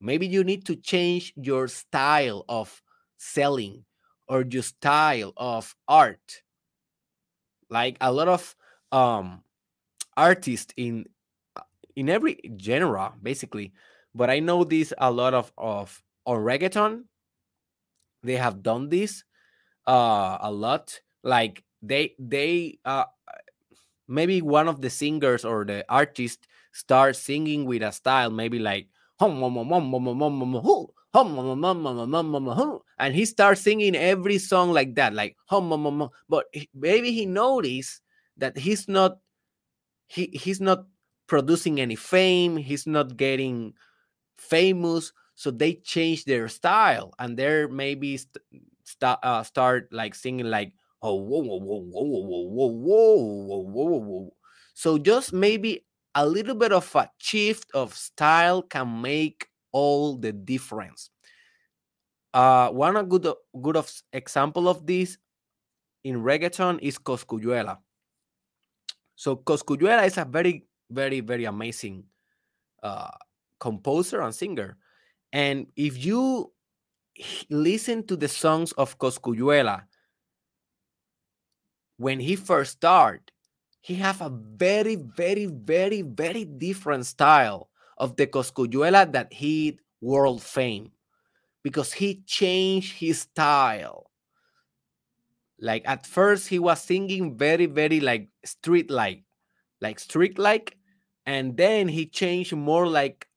[0.00, 2.82] Maybe you need to change your style of
[3.18, 3.84] selling
[4.28, 6.42] or your style of art.
[7.70, 8.54] Like a lot of
[8.92, 9.42] um
[10.16, 11.06] artists in
[11.96, 13.72] in every genre basically.
[14.14, 17.04] But i know this a lot of of on reggaeton.
[18.22, 19.24] They have done this
[19.86, 23.04] uh a lot like they they uh
[24.08, 28.88] maybe one of the singers or the artist start singing with a style maybe like
[32.98, 35.36] and he starts singing every song like that like
[36.28, 38.00] but maybe he noticed
[38.36, 39.18] that he's not
[40.06, 40.86] he he's not
[41.26, 42.56] producing any fame.
[42.56, 43.74] He's not getting
[44.36, 45.12] famous.
[45.34, 48.18] So they change their style and they're maybe
[48.92, 50.72] st- st- uh, start like singing like
[51.02, 54.36] oh whoa whoa whoa whoa whoa whoa whoa whoa whoa whoa.
[54.74, 55.84] So just maybe
[56.14, 61.10] a little bit of a shift of style can make all the difference.
[62.34, 63.28] Uh, one a good
[63.60, 65.18] good of example of this
[66.04, 67.78] in reggaeton is Cosculluela.
[69.16, 72.04] So Cosculluela is a very very very amazing
[72.82, 73.10] uh,
[73.60, 74.76] composer and singer.
[75.32, 76.51] And if you
[77.50, 79.82] listen to the songs of Cosculluela
[82.02, 83.30] when he first started,
[83.80, 90.42] he have a very very very very different style of the Cosculluela that he world
[90.42, 90.90] fame
[91.62, 94.10] because he changed his style.
[95.60, 99.22] Like at first he was singing very very like street like
[99.80, 100.76] like street like
[101.24, 103.28] and then he changed more like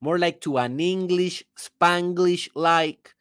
[0.00, 3.14] more like to an english spanglish like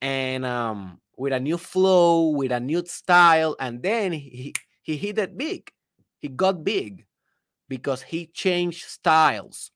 [0.00, 4.52] and um with a new flow with a new style and then he
[4.82, 5.70] he hit it big.
[6.18, 7.06] He got big
[7.68, 9.70] because he changed styles.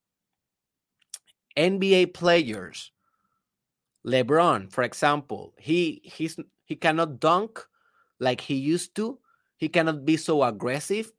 [1.56, 2.92] Nba players
[4.04, 7.64] lebron for example he he's he cannot dunk
[8.18, 9.18] like he used to.
[9.56, 11.12] He cannot be so aggressive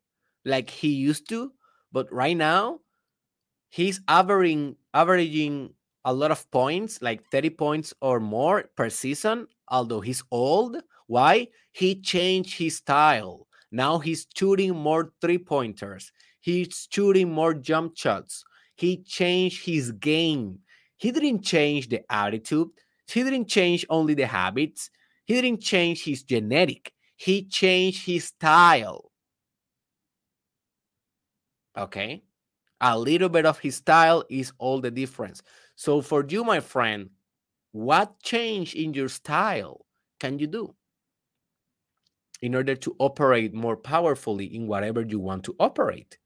[0.46, 1.54] like he used to
[1.92, 2.82] but right now,
[3.70, 5.74] he's averaging averaging
[6.06, 10.78] a lot of points, like 30 points or more per season, although he's old.
[11.08, 11.48] Why?
[11.72, 13.48] He changed his style.
[13.72, 16.12] Now he's shooting more three pointers.
[16.40, 18.44] He's shooting more jump shots.
[18.76, 20.60] He changed his game.
[20.98, 22.70] He didn't change the attitude.
[23.12, 24.90] He didn't change only the habits.
[25.26, 26.94] He didn't change his genetic.
[27.18, 29.12] He changed his style.
[31.78, 32.24] Okay.
[32.82, 35.42] A little bit of his style is all the difference.
[35.76, 37.10] So, for you, my friend,
[37.72, 39.86] what change in your style
[40.20, 40.76] can you do
[42.42, 46.18] in order to operate more powerfully in whatever you want to operate?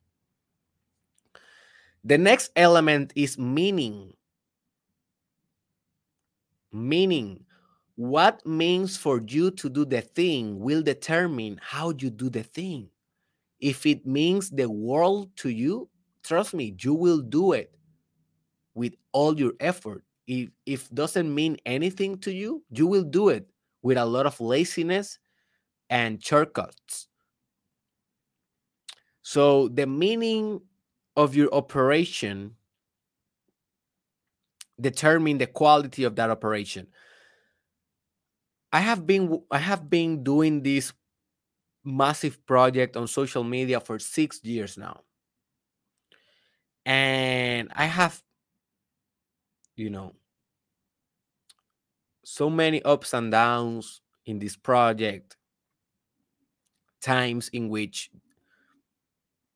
[2.04, 4.14] The next element is meaning.
[6.74, 7.45] Meaning,
[7.95, 12.89] what means for you to do the thing will determine how you do the thing.
[13.60, 15.91] If it means the world to you,
[16.24, 17.76] trust me, you will do it
[18.74, 20.03] with all your effort.
[20.28, 23.49] If if doesn't mean anything to you, you will do it
[23.82, 25.19] with a lot of laziness
[25.89, 27.07] and shortcuts.
[29.24, 30.61] So the meaning
[31.15, 32.55] of your operation
[34.80, 36.88] determine the quality of that operation.
[38.74, 40.93] I have been I have been doing this
[41.84, 45.01] massive project on social media for 6 years now.
[46.86, 48.21] And I have
[49.75, 50.13] you know
[52.23, 55.38] so many ups and downs in this project.
[57.01, 58.11] Times in which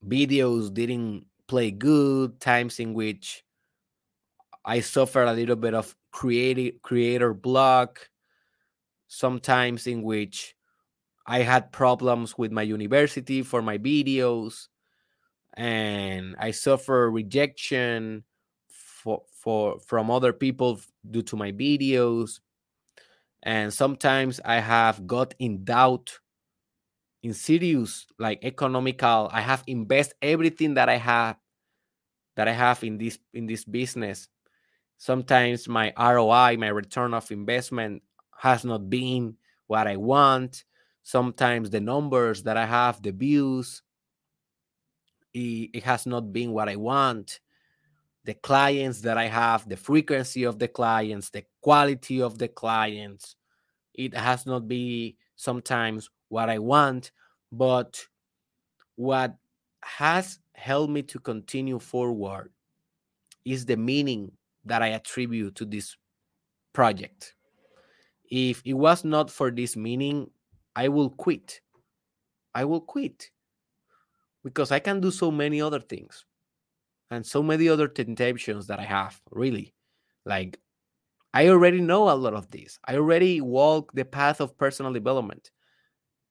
[0.06, 3.44] videos didn't play good times in which
[4.66, 8.10] i suffered a little bit of creative creator block.
[9.08, 10.56] Sometimes in which
[11.28, 14.68] i had problems with my university for my videos
[15.58, 18.24] and i suffer rejection
[18.68, 20.80] for for from other people
[21.10, 22.40] due to my videos.
[23.44, 26.20] And sometimes i have got in doubt
[27.22, 31.38] in serious like economical i have invest everything that i have
[32.36, 34.28] that i have in this in this business.
[34.98, 38.02] Sometimes my roi my return of investment
[38.40, 39.36] has not been
[39.68, 40.64] what i want.
[41.04, 43.84] Sometimes the numbers that i have the views
[45.36, 47.40] it, has not been what i want
[48.26, 53.36] the clients that I have, the frequency of the clients, the quality of the clients.
[53.94, 57.12] It has not been sometimes what I want,
[57.52, 58.04] but
[58.96, 59.36] what
[59.84, 62.52] has helped me to continue forward
[63.46, 64.32] is the meaning
[64.66, 65.96] that I attribute to this
[66.74, 67.36] project.
[68.32, 70.32] If it was not for this meaning,
[70.76, 71.62] I will quit.
[72.56, 73.30] I will quit
[74.46, 76.26] because I can do so many other things
[77.12, 79.74] and so many other temptations that I have, really.
[80.26, 80.60] Like,
[81.34, 82.80] I already know a lot of this.
[82.86, 85.52] I already walk the path of personal development.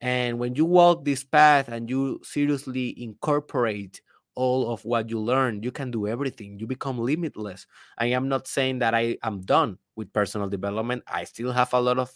[0.00, 4.00] And when you walk this path and you seriously incorporate
[4.34, 6.58] all of what you learn, you can do everything.
[6.58, 7.66] You become limitless.
[7.98, 11.04] I am not saying that I am done with personal development.
[11.06, 12.12] I still have a lot of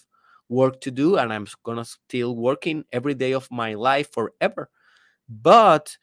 [0.48, 4.70] work to do, and I'm gonna still working every day of my life forever.
[5.28, 5.96] But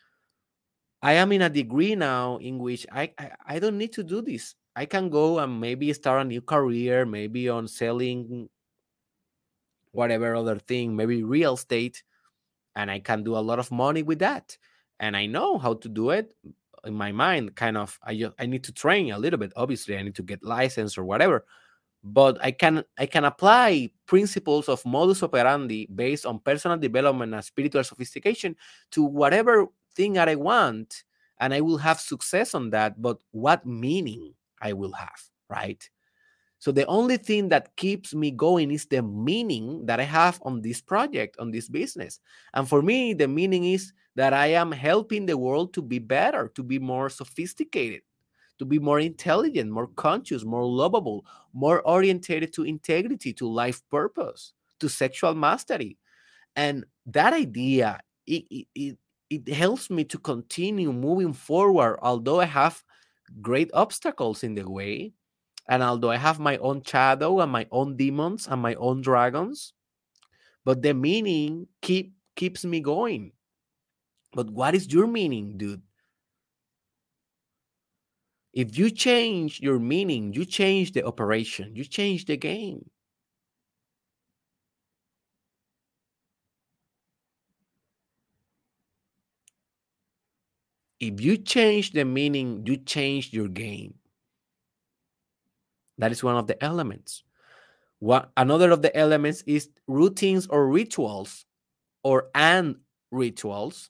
[1.02, 4.22] I am in a degree now in which I, I, I don't need to do
[4.22, 4.56] this.
[4.76, 8.50] I can go and maybe start a new career, maybe on selling
[9.92, 12.04] whatever other thing, maybe real estate,
[12.76, 14.58] and I can do a lot of money with that.
[15.00, 16.36] And I know how to do it
[16.86, 17.56] in my mind.
[17.56, 19.54] Kind of, I just, I need to train a little bit.
[19.56, 21.46] Obviously, I need to get license or whatever
[22.06, 27.44] but i can i can apply principles of modus operandi based on personal development and
[27.44, 28.56] spiritual sophistication
[28.92, 31.04] to whatever thing that I want
[31.40, 35.90] and I will have success on that, but what meaning I will have, right?
[36.60, 40.62] So the only thing that keeps me going is the meaning that I have on
[40.62, 42.20] this project, on this business.
[42.54, 46.52] And for me, the meaning is that I am helping the world to be better,
[46.56, 48.02] to be more sophisticated,
[48.60, 54.54] to be more intelligent, more conscious, more lovable, more orientated to integrity, to life purpose,
[54.80, 55.98] to sexual mastery.
[56.56, 58.46] And that idea, it,
[58.76, 58.98] it,
[59.30, 62.84] it helps me to continue moving forward although i have
[63.42, 65.14] great obstacles in the way
[65.70, 69.74] and although i have my own shadow and my own demons and my own dragons
[70.66, 73.32] but the meaning keep keeps me going
[74.34, 75.82] but what is your meaning dude
[78.56, 82.90] if you change your meaning you change the operation you change the game
[91.00, 93.96] if you change the meaning, you change your game.
[95.98, 97.24] That is one of the elements.
[98.00, 101.46] What another of the elements is routines or rituals
[102.04, 102.78] or and
[103.12, 103.90] rituals.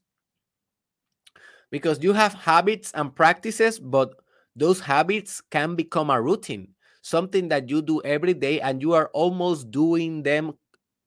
[1.71, 4.15] Because you have habits and practices, but
[4.55, 9.09] those habits can become a routine, something that you do every day and you are
[9.13, 10.53] almost doing them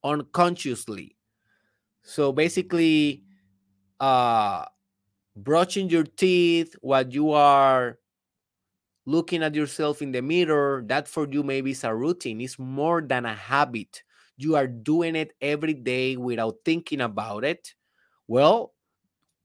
[0.04, 1.16] unconsciously.
[2.02, 3.24] So basically,
[4.00, 4.64] uh
[5.36, 7.98] brushing your teeth while you are
[9.06, 12.40] looking at yourself in the mirror, that for you maybe is a routine.
[12.40, 14.02] It's more than a habit.
[14.36, 17.74] You are doing it every day without thinking about it.
[18.28, 18.74] Well,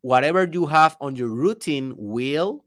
[0.02, 2.66] whatever you have on your routine will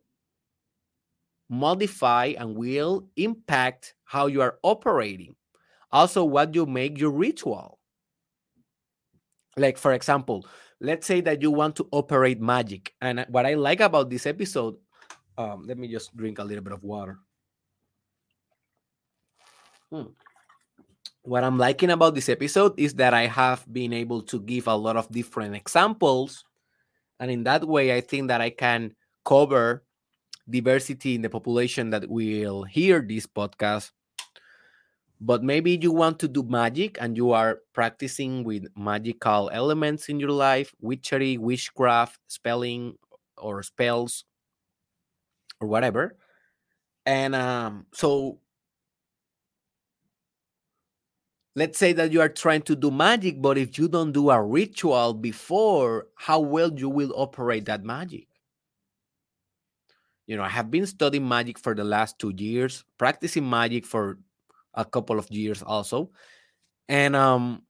[1.49, 5.34] modify and will impact how you are operating.
[5.92, 7.78] Also, what you make your ritual.
[9.57, 10.47] Like, for example,
[10.80, 12.92] let's say that you want to operate magic.
[13.01, 14.76] And what I like about this episode,
[15.38, 17.18] um, let me just drink a little bit of water.
[19.90, 20.12] Hmm.
[21.22, 24.74] What I'm liking about this episode is that I have been able to give a
[24.74, 26.44] lot of different examples.
[27.18, 28.94] And in that way, I think that I can
[29.24, 29.86] cover
[30.49, 33.90] diversity in the population that will hear this podcast.
[35.20, 40.20] But maybe you want to do magic and you are practicing with magical elements in
[40.20, 42.97] your life, witchery, witchcraft, spelling,
[43.38, 44.24] or spells,
[45.61, 46.16] or whatever.
[47.07, 48.40] And um, so
[51.55, 54.42] let's say that you are trying to do magic, but if you don't do a
[54.42, 58.28] ritual before, how well you will operate that magic?
[60.27, 64.18] You know, I have been studying magic for the last two years, practicing magic for
[64.74, 66.11] a couple of years also.
[66.89, 67.62] And um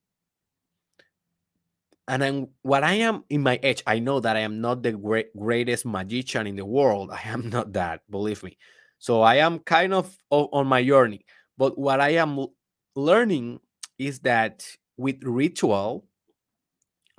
[2.09, 4.93] and then what I am in my age, I know that I am not the
[4.93, 7.11] great, greatest magician in the world.
[7.13, 8.59] I am not that, believe me.
[8.99, 11.25] So I am kind of on my journey.
[11.59, 12.47] But what I am
[12.95, 13.61] learning
[13.99, 16.07] is that with ritual,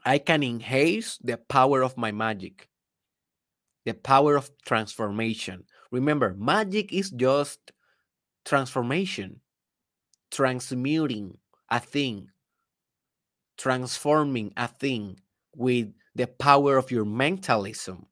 [0.06, 2.70] I can enhance the power of my magic
[3.88, 5.64] the power of transformation.
[5.92, 7.72] Remember, magic is just
[8.44, 9.40] transformation,
[10.30, 11.38] transmuting
[11.72, 12.28] a thing,
[13.58, 15.18] transforming a thing
[15.56, 18.06] with the power of your mentalism,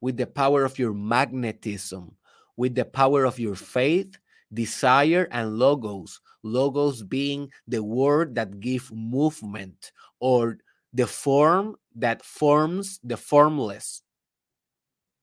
[0.00, 2.14] with the power of your magnetism,
[2.56, 4.16] with the power of your faith,
[4.54, 6.20] desire, and logos.
[6.44, 9.90] Logos being the word that give movement
[10.20, 10.58] or
[10.92, 14.02] the form that forms the formless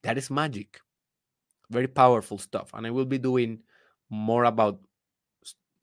[0.06, 0.80] that is magic.
[1.70, 2.70] Very powerful stuff.
[2.74, 3.60] And I will be doing
[4.10, 4.80] more about,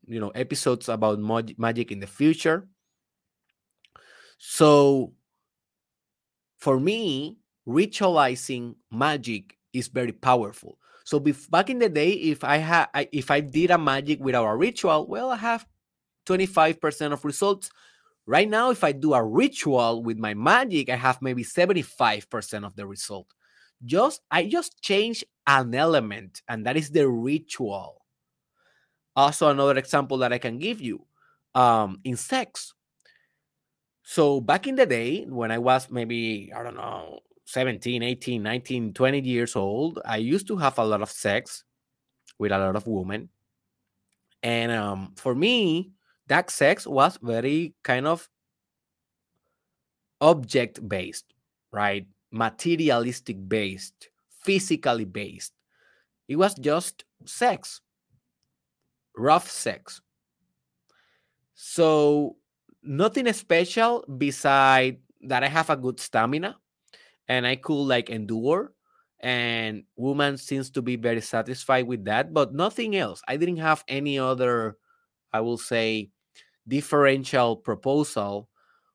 [0.06, 2.68] you know, episodes about mag- magic in the future.
[4.38, 5.12] So
[6.58, 10.78] for me, ritualizing magic is very powerful.
[11.04, 14.46] So bef- back in the day, if I had if I did a magic without
[14.46, 15.66] a ritual, well, I have
[16.26, 17.70] 25% of results.
[18.24, 22.76] Right now, if I do a ritual with my magic, I have maybe 75% of
[22.76, 23.26] the result
[23.84, 28.02] just I just change an element, and that is the ritual.
[29.14, 31.04] Also, another example that I can give you
[31.54, 32.74] um, in sex.
[34.02, 38.94] So, back in the day, when I was maybe, I don't know, 17, 18, 19,
[38.94, 41.64] 20 years old, I used to have a lot of sex
[42.38, 43.28] with a lot of women.
[44.42, 45.92] And um, for me,
[46.26, 48.28] that sex was very kind of
[50.20, 51.26] object based,
[51.72, 52.06] right?
[52.32, 54.08] Materialistic based,
[54.44, 55.52] physically based.
[56.28, 57.80] It was just sex,
[59.16, 60.00] rough sex.
[61.54, 62.36] So,
[62.82, 66.56] nothing special beside that I have a good stamina
[67.28, 68.72] and I could like endure.
[69.20, 73.22] And woman seems to be very satisfied with that, but nothing else.
[73.28, 74.78] I didn't have any other,
[75.32, 76.10] I will say,
[76.66, 78.48] differential proposal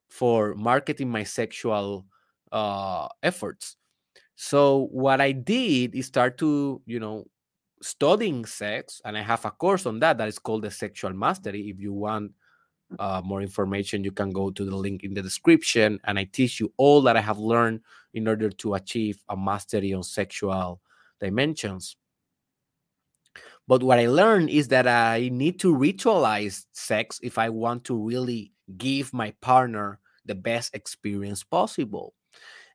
[0.08, 2.04] for marketing my sexual
[2.52, 3.76] uh, efforts.
[4.36, 7.26] So what I did is start to, you know,
[7.82, 11.68] studying sex, and I have a course on that that is called the Sexual Mastery.
[11.68, 12.32] If you want
[12.98, 16.60] uh, more information, you can go to the link in the description, and I teach
[16.60, 17.80] you all that I have learned
[18.14, 20.80] in order to achieve a mastery on sexual
[21.20, 21.96] dimensions.
[23.66, 27.94] But what I learned is that I need to ritualize sex if I want to
[27.94, 32.14] really give my partner the best experience possible.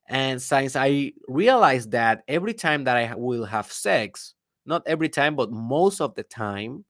[0.08, 4.36] And since I realized that every time that I will have sex,
[4.66, 6.86] not every time, but most of the time,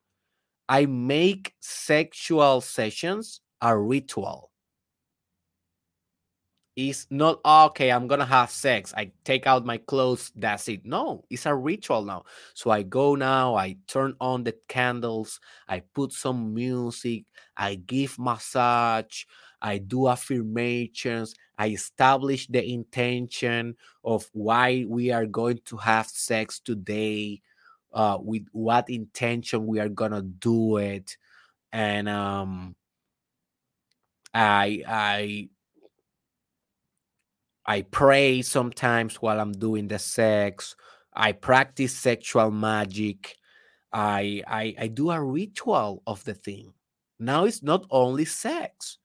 [0.68, 4.50] I make sexual sessions a ritual.
[6.76, 8.94] It's not oh, okay, I'm gonna have sex.
[8.98, 10.84] I take out my clothes, that's it.
[10.86, 12.24] No, it's a ritual now.
[12.56, 18.18] So I go now, I turn on the candles, I put some music, I give
[18.18, 19.26] massage,
[19.64, 26.60] I do affirmations, I establish the intention of why we are going to have sex
[26.60, 27.42] today,
[27.94, 31.18] uh, with what intention we are gonna do it,
[31.72, 32.76] and um,
[34.34, 35.50] I I
[37.66, 40.76] I pray sometimes while I'm doing the sex.
[41.14, 43.38] I practice sexual magic,
[43.94, 46.74] I, I I do a ritual of the thing.
[47.20, 48.98] Now it's not only sex,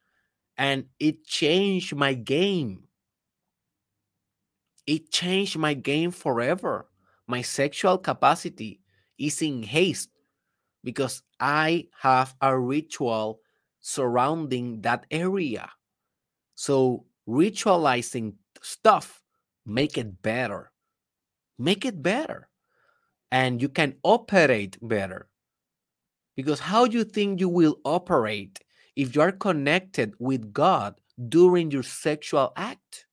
[0.59, 2.83] and it changed my game.
[4.87, 6.89] It changed my game forever.
[7.29, 8.81] My sexual capacity
[9.19, 10.11] is in haste
[10.83, 13.41] because I have a ritual
[13.81, 15.71] surrounding that area.
[16.57, 19.23] So ritualizing stuff
[19.65, 20.73] make it better.
[21.59, 22.49] Make it better.
[23.31, 25.29] And you can operate better.
[26.35, 28.59] Because how do you think you will operate
[28.99, 33.07] if you are connected with God during your sexual act?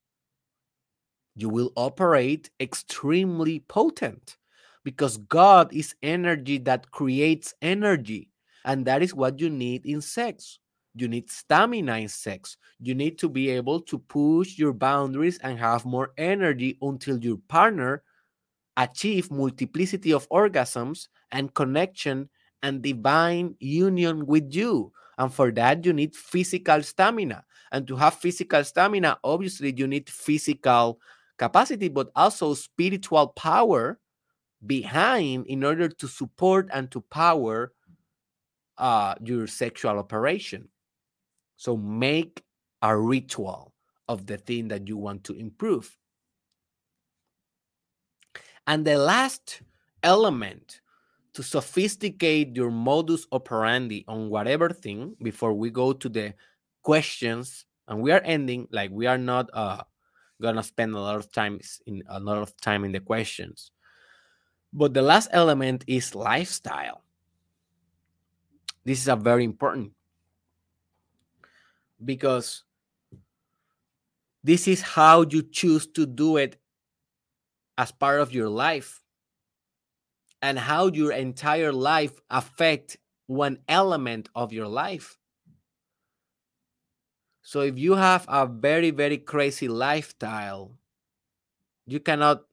[1.35, 4.37] You will operate extremely potent
[4.83, 8.31] because God is energy that creates energy.
[8.65, 10.57] And that is what you need in sex.
[10.95, 12.57] You need stamina in sex.
[12.79, 17.37] You need to be able to push your boundaries and have more energy until your
[17.47, 18.01] partner
[18.75, 22.29] achieve multiplicity of orgasms and connection
[22.63, 24.91] and divine union with you.
[25.17, 27.45] And for that, you need physical stamina.
[27.71, 30.99] And to have physical stamina, obviously, you need physical
[31.37, 33.99] capacity, but also spiritual power
[34.65, 37.73] behind in order to support and to power
[38.77, 40.69] uh, your sexual operation.
[41.57, 42.43] So make
[42.81, 43.73] a ritual
[44.07, 45.97] of the thing that you want to improve.
[48.67, 49.61] And the last
[50.03, 50.81] element
[51.35, 56.33] to sophisticate your modus operandi on whatever thing before we go to the
[56.81, 59.83] questions and we are ending like we are not uh
[60.41, 63.71] gonna spend a lot of time in a lot of time in the questions.
[64.73, 67.03] But the last element is lifestyle.
[68.83, 69.93] This is a very important
[72.03, 72.63] because
[74.43, 76.57] this is how you choose to do it
[77.77, 79.01] as part of your life
[80.41, 85.17] and how your entire life affect one element of your life.
[87.41, 90.77] So if you have a very very crazy lifestyle
[91.85, 92.45] you cannot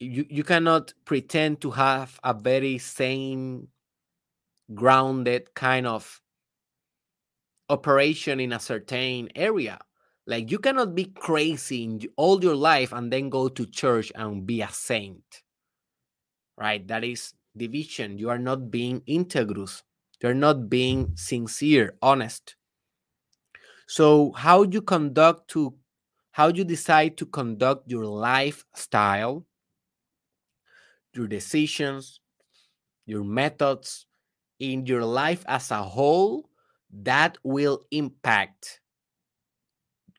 [0.00, 3.68] you, you cannot pretend to have a very sane
[4.74, 6.20] grounded kind of
[7.68, 9.78] operation in a certain area
[10.26, 14.46] like you cannot be crazy in all your life and then go to church and
[14.46, 15.42] be a saint.
[16.56, 16.86] Right?
[16.88, 18.18] That is division.
[18.18, 19.82] You are not being integrous.
[20.22, 22.56] You're not being sincere, honest.
[23.86, 25.74] So how you conduct to
[26.32, 29.44] how you decide to conduct your lifestyle,
[31.12, 32.18] your decisions,
[33.06, 34.06] your methods
[34.58, 36.48] in your life as a whole,
[36.90, 38.80] that will impact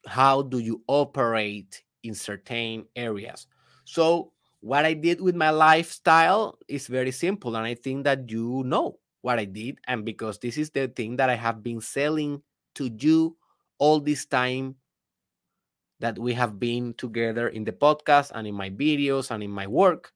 [0.08, 3.48] how do you operate in certain areas.
[3.86, 4.32] So
[4.66, 8.98] what i did with my lifestyle is very simple and i think that you know
[9.22, 12.42] what i did and because this is the thing that i have been selling
[12.74, 13.38] to you
[13.78, 14.76] all this time
[16.00, 19.68] that we have been together in the podcast and in my videos and in my
[19.68, 20.12] work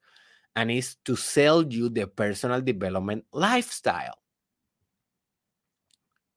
[0.56, 4.18] and is to sell you the personal development lifestyle.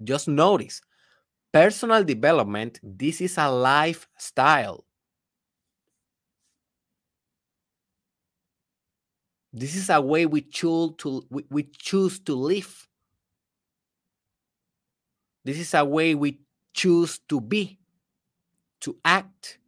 [0.05, 0.81] Just notice
[1.53, 4.85] personal development, this is a lifestyle.
[9.53, 12.89] This is a way we choose to we, we choose to live.
[15.45, 16.41] This is a way we
[16.73, 17.79] choose to be,
[18.81, 19.59] to act.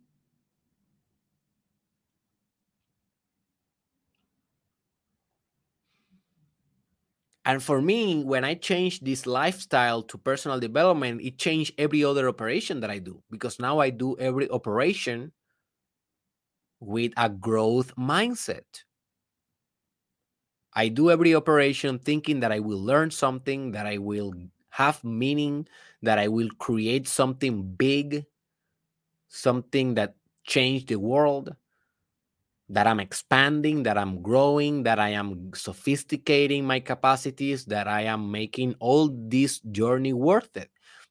[7.44, 12.28] And for me, when I changed this lifestyle to personal development, it changed every other
[12.28, 15.32] operation that I do because now I do every operation
[16.80, 18.84] with a growth mindset.
[20.74, 24.32] I do every operation thinking that I will learn something, that I will
[24.70, 25.68] have meaning,
[26.02, 28.26] that I will create something big,
[29.28, 31.54] something that changed the world
[32.74, 38.32] that I'm expanding, that I'm growing, that I am sophisticating my capacities, that I am
[38.32, 40.70] making all this journey worth it.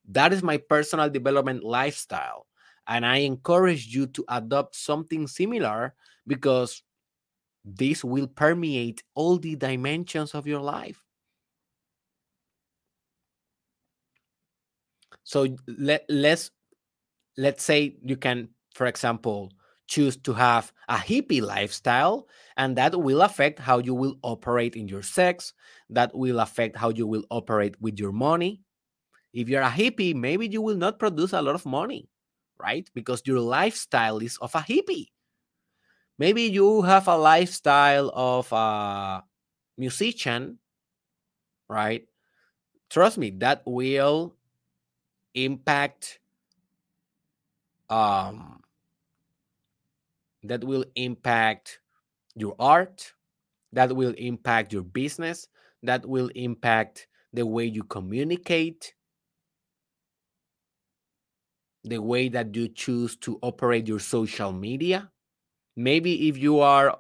[0.09, 2.47] That is my personal development lifestyle.
[2.85, 5.95] And I encourage you to adopt something similar
[6.27, 6.83] because
[7.63, 11.01] this will permeate all the dimensions of your life.
[15.23, 16.51] So let, let's
[17.37, 19.53] let's say you can, for example,
[19.87, 22.27] choose to have a hippie lifestyle,
[22.57, 25.53] and that will affect how you will operate in your sex.
[25.89, 28.61] That will affect how you will operate with your money.
[29.33, 32.09] If you're a hippie, maybe you will not produce a lot of money,
[32.59, 32.89] right?
[32.93, 35.07] Because your lifestyle is of a hippie.
[36.19, 39.23] Maybe you have a lifestyle of a
[39.77, 40.59] musician,
[41.67, 42.05] right?
[42.89, 44.35] Trust me, that will
[45.35, 46.19] impact
[47.89, 48.62] um
[50.43, 51.79] that will impact
[52.35, 53.13] your art,
[53.71, 55.47] that will impact your business,
[55.83, 58.93] that will impact the way you communicate,
[61.83, 65.11] the way that you choose to operate your social media.
[65.75, 66.99] Maybe if you are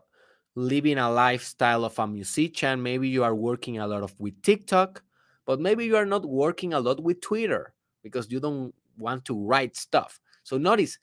[0.55, 5.03] living a lifestyle of a musician, maybe you are working a lot of with TikTok,
[5.45, 7.73] but maybe you are not working a lot with Twitter
[8.03, 10.19] because you don't want to write stuff.
[10.43, 10.97] So notice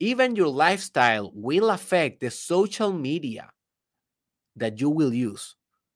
[0.00, 3.50] even your lifestyle will affect the social media
[4.56, 5.54] that you will use,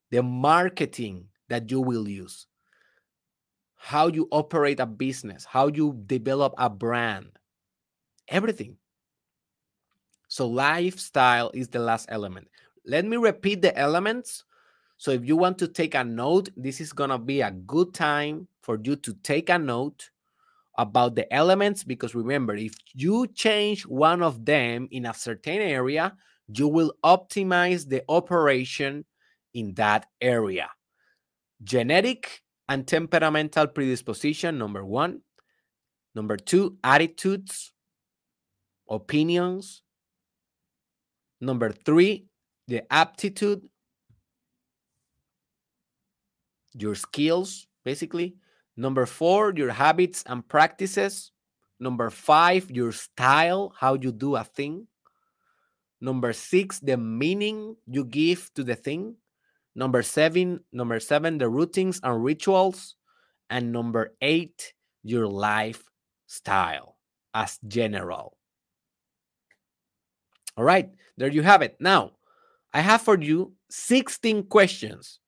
[0.09, 2.47] the marketing that you will use,
[3.75, 7.27] how you operate a business, how you develop a brand,
[8.27, 8.77] everything.
[10.27, 12.47] So, lifestyle is the last element.
[12.85, 14.45] Let me repeat the elements.
[14.97, 17.93] So, if you want to take a note, this is going to be a good
[17.93, 20.09] time for you to take a note
[20.77, 26.13] about the elements because remember, if you change one of them in a certain area,
[26.47, 29.05] you will optimize the operation
[29.53, 30.69] in that area.
[31.63, 35.21] Genetic and temperamental predisposition, number one.
[36.15, 37.73] Number two, attitudes,
[38.89, 39.81] opinions.
[41.39, 42.27] Number three,
[42.67, 43.61] the aptitude,
[46.73, 48.35] your skills, basically.
[48.77, 51.31] Number four, your habits and practices.
[51.79, 54.87] Number five, your style, how you do a thing.
[55.99, 59.15] Number six, the meaning you give to the thing.
[59.75, 62.95] Number seven, number seven, the routines and rituals.
[63.49, 66.97] And number eight, your lifestyle
[67.33, 68.37] as general.
[70.57, 71.77] All right, there you have it.
[71.79, 72.11] Now,
[72.73, 75.20] I have for you 16 questions.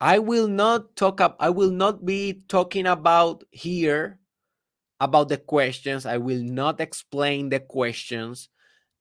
[0.00, 4.18] I will not talk up, I will not be talking about here
[5.00, 6.06] about the questions.
[6.06, 8.48] I will not explain the questions.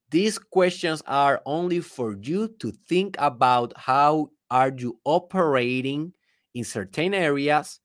[0.10, 6.14] These questions are only for you to think about how are you operating
[6.54, 7.80] in certain areas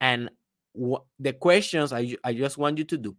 [0.00, 0.30] and
[1.18, 3.16] the questions I, I just want you to do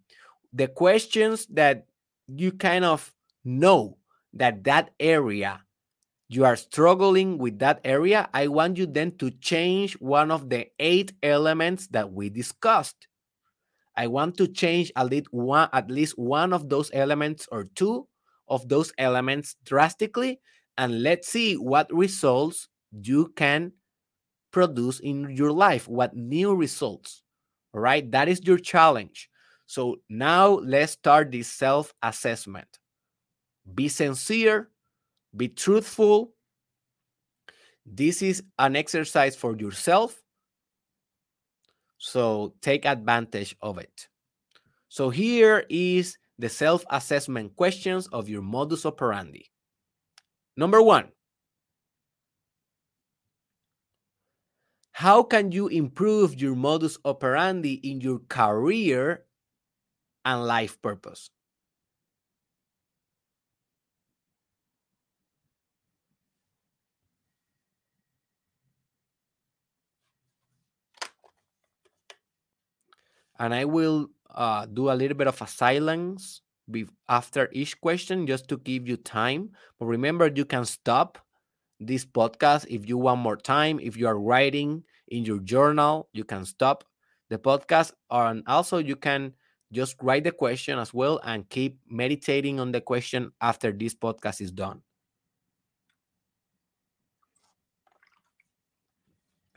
[0.54, 1.86] the questions that
[2.28, 3.14] you kind of
[3.44, 3.98] know
[4.34, 5.62] that that area
[6.32, 10.68] you are struggling with that area i want you then to change one of the
[10.80, 13.08] eight elements that we discussed
[13.98, 18.08] i want to change at least one at least one of those elements or two
[18.48, 20.40] of those elements drastically
[20.78, 23.72] and let's see what results you can
[24.52, 27.24] produce in your life, what new results.
[27.74, 29.30] All right, that is your challenge.
[29.66, 32.80] So now let's start this self assessment.
[33.74, 34.70] Be sincere,
[35.36, 36.34] be truthful.
[37.86, 40.22] This is an exercise for yourself.
[41.98, 44.08] So take advantage of it.
[44.90, 49.52] So here is the self assessment questions of your modus operandi.
[50.58, 51.10] Number one,
[54.92, 59.26] how can you improve your modus operandi in your career
[60.26, 61.30] and life purpose?
[73.42, 76.42] And I will uh, do a little bit of a silence
[77.10, 79.50] after each question just to give you time.
[79.80, 81.18] But remember, you can stop
[81.80, 83.80] this podcast if you want more time.
[83.82, 86.86] If you are writing in your journal, you can stop
[87.30, 87.94] the podcast.
[88.12, 89.34] And also, you can
[89.74, 94.42] just write the question as well and keep meditating on the question after this podcast
[94.42, 94.82] is done.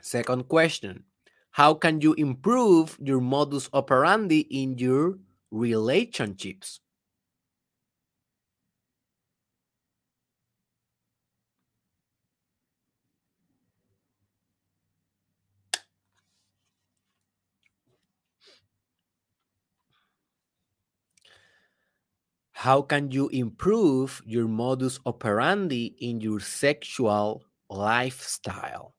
[0.01, 1.03] Second question
[1.57, 5.17] How can you improve your modus operandi in your
[5.49, 6.81] relationships?
[22.53, 28.95] How can you improve your modus operandi in your sexual lifestyle?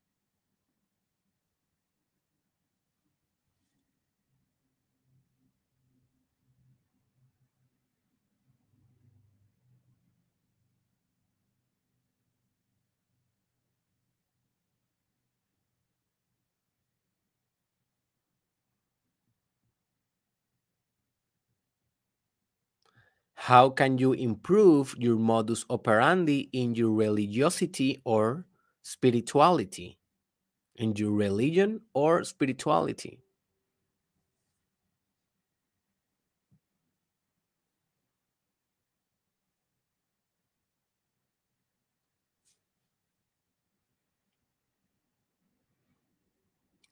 [23.46, 28.44] How can you improve your modus operandi in your religiosity or
[28.82, 29.98] spirituality?
[30.76, 33.20] In your religion or spirituality?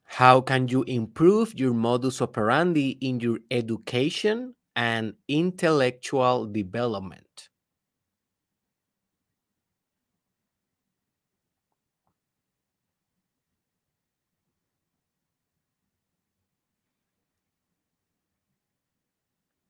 [0.04, 7.48] How can you improve your modus operandi in your education and intellectual development?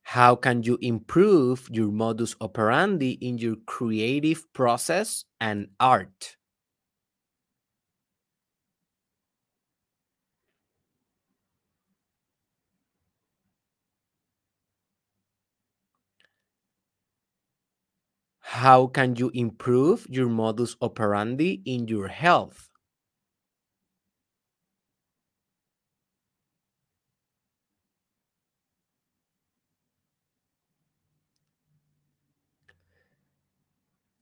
[0.05, 6.37] How can you improve your modus operandi in your creative process and art?
[18.55, 22.71] How can you improve your modus operandi in your health?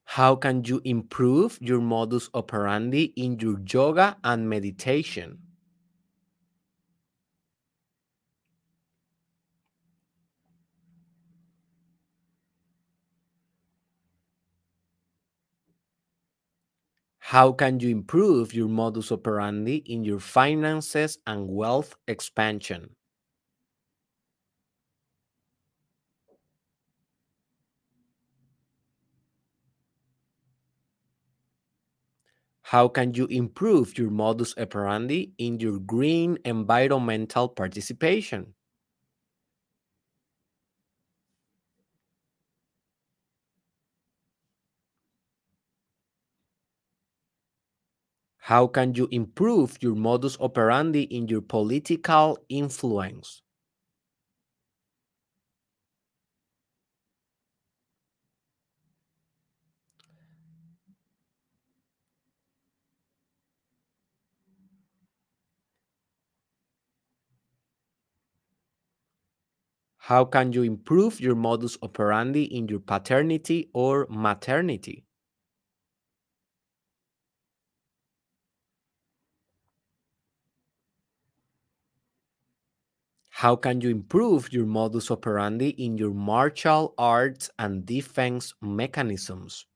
[0.05, 5.52] How can you improve your modus operandi in your yoga and meditation?
[17.33, 22.95] How can you improve your modus operandi in your finances and wealth expansion?
[32.63, 38.55] How can you improve your modus operandi in your green environmental participation?
[48.43, 53.41] How can you improve your modus operandi in your political influence?
[70.01, 75.07] How can you improve your modus operandi in your paternity or maternity?
[83.43, 89.67] How can you improve your modus operandi in your martial arts and defense mechanisms?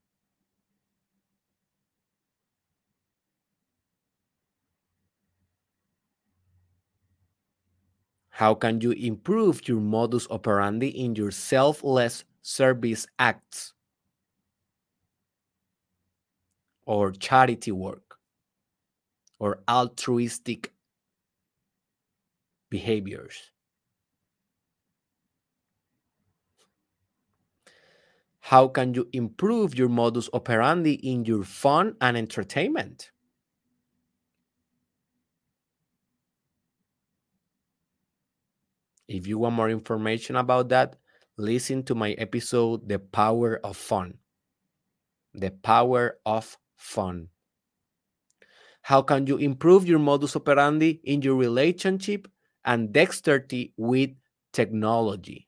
[8.28, 13.72] How can you improve your modus operandi in your selfless service acts
[16.86, 18.20] or charity work
[19.40, 20.72] or altruistic
[22.70, 23.50] behaviors?
[28.46, 33.10] How can you improve your modus operandi in your fun and entertainment?
[39.08, 40.94] If you want more information about that,
[41.36, 44.18] listen to my episode, The Power of Fun.
[45.34, 47.30] The Power of Fun.
[48.82, 52.28] How can you improve your modus operandi in your relationship
[52.64, 54.10] and dexterity with
[54.52, 55.45] technology?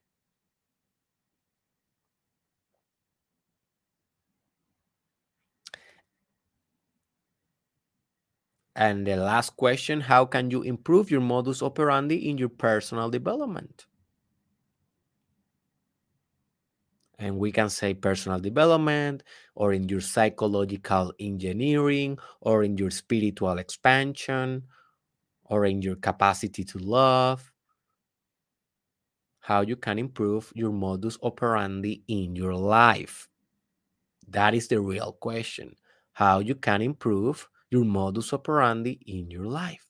[8.79, 13.85] And the last question How can you improve your modus operandi in your personal development?
[17.19, 19.23] And we can say personal development,
[19.53, 24.63] or in your psychological engineering, or in your spiritual expansion,
[25.43, 27.51] or in your capacity to love.
[29.41, 33.27] How you can improve your modus operandi in your life.
[34.29, 35.75] That is the real question.
[36.13, 39.85] How you can improve your modus operandi in your life.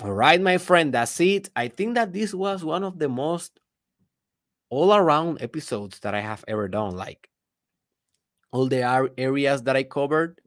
[0.00, 1.50] All right, my friend, that's it.
[1.56, 3.58] I think that this was one of the most
[4.70, 6.94] all around episodes that I have ever done.
[6.94, 7.28] Like
[8.52, 10.40] all the areas that I covered,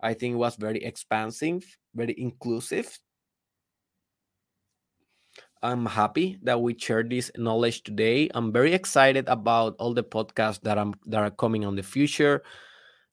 [0.00, 1.64] I think was very expansive,
[1.94, 2.96] very inclusive.
[5.62, 8.30] I'm happy that we shared this knowledge today.
[8.34, 12.42] I'm very excited about all the podcasts that I'm that are coming on the future.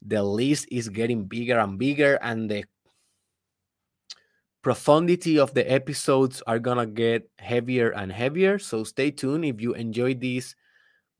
[0.01, 2.63] The list is getting bigger and bigger, and the
[4.61, 8.59] profundity of the episodes are gonna get heavier and heavier.
[8.59, 9.45] So stay tuned.
[9.45, 10.55] If you enjoyed this,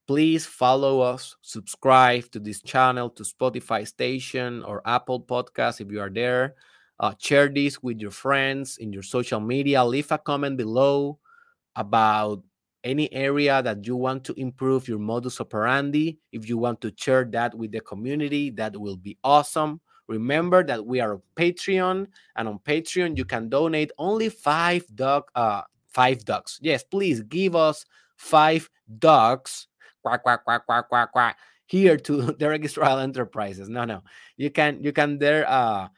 [0.07, 5.99] please follow us, subscribe to this channel, to Spotify station or Apple Podcast if you
[5.99, 6.55] are there.
[6.99, 9.83] Uh, share this with your friends in your social media.
[9.83, 11.19] Leave a comment below
[11.75, 12.41] about
[12.83, 16.17] any area that you want to improve your modus operandi.
[16.31, 19.81] If you want to share that with the community, that will be awesome.
[20.07, 25.25] Remember that we are on Patreon, and on Patreon you can donate only five dog,
[25.35, 26.59] uh, five ducks.
[26.61, 27.85] Yes, please give us
[28.15, 28.69] five
[28.99, 29.67] ducks.
[30.01, 31.37] Quack quack quack quack quack quack.
[31.65, 33.67] Here to Derek Israel Enterprises.
[33.67, 34.01] No, no,
[34.37, 35.89] you can you can there uh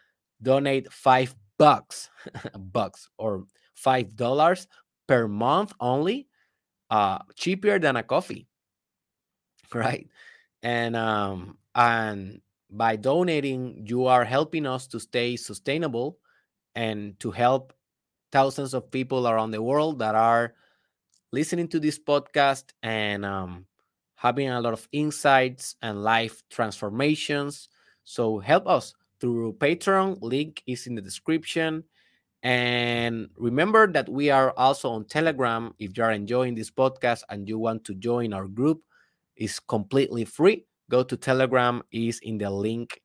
[0.42, 2.10] donate five bucks,
[2.58, 4.68] bucks or five dollars
[5.08, 6.28] per month only,
[6.92, 8.48] uh, cheaper than a coffee,
[9.74, 10.08] right?
[10.64, 16.20] And um and by donating, you are helping us to stay sustainable
[16.76, 17.74] and to help
[18.32, 20.56] thousands of people around the world that are
[21.32, 23.66] listening to this podcast and um,
[24.16, 27.70] having a lot of insights and life transformations.
[28.06, 30.18] So help us through Patreon.
[30.22, 31.84] Link is in the description.
[32.42, 35.74] And remember that we are also on Telegram.
[35.78, 38.82] If you are enjoying this podcast and you want to join our group,
[39.36, 43.00] it's completely free go to Telegram is in the link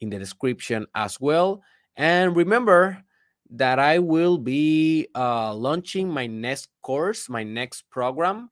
[0.00, 1.60] in the description as well.
[1.96, 3.02] And remember
[3.50, 8.50] that I will be uh, launching my next course, my next program.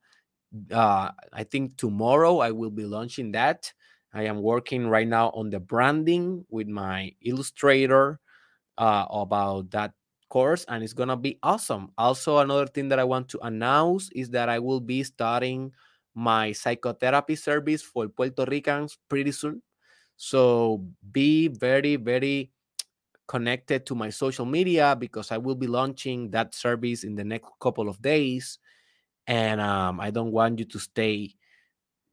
[0.71, 3.73] Uh, I think tomorrow I will be launching that.
[4.15, 8.21] I am working right now on the branding with my illustrator
[8.79, 9.93] uh, about that
[10.29, 11.93] course, and it's gonna be awesome.
[11.99, 15.73] Also, another thing that I want to announce is that I will be starting
[16.15, 19.63] my psychotherapy service for Puerto Ricans pretty soon.
[20.17, 22.51] So be very, very
[23.27, 27.49] connected to my social media because I will be launching that service in the next
[27.61, 28.59] couple of days.
[29.27, 31.35] And um, I don't want you to stay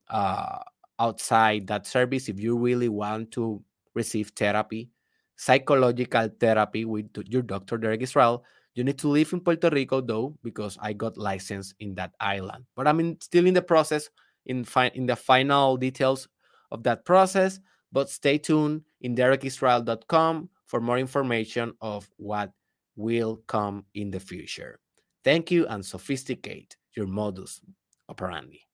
[0.10, 0.60] uh,
[1.00, 4.89] outside that service if you really want to receive therapy,
[5.36, 8.43] psychological therapy with your doctor, Derek Israel
[8.80, 12.66] you need to live in Puerto Rico though, because I got licensed in that island.
[12.78, 14.10] But I'm in, still in the process,
[14.45, 16.30] in fi- in the final details
[16.72, 17.60] of that process.
[17.91, 22.52] But stay tuned in derekisrael.com for more information of what
[22.95, 24.80] will come in the future.
[25.26, 27.60] Thank you and sophisticate your modus
[28.08, 28.68] operandi.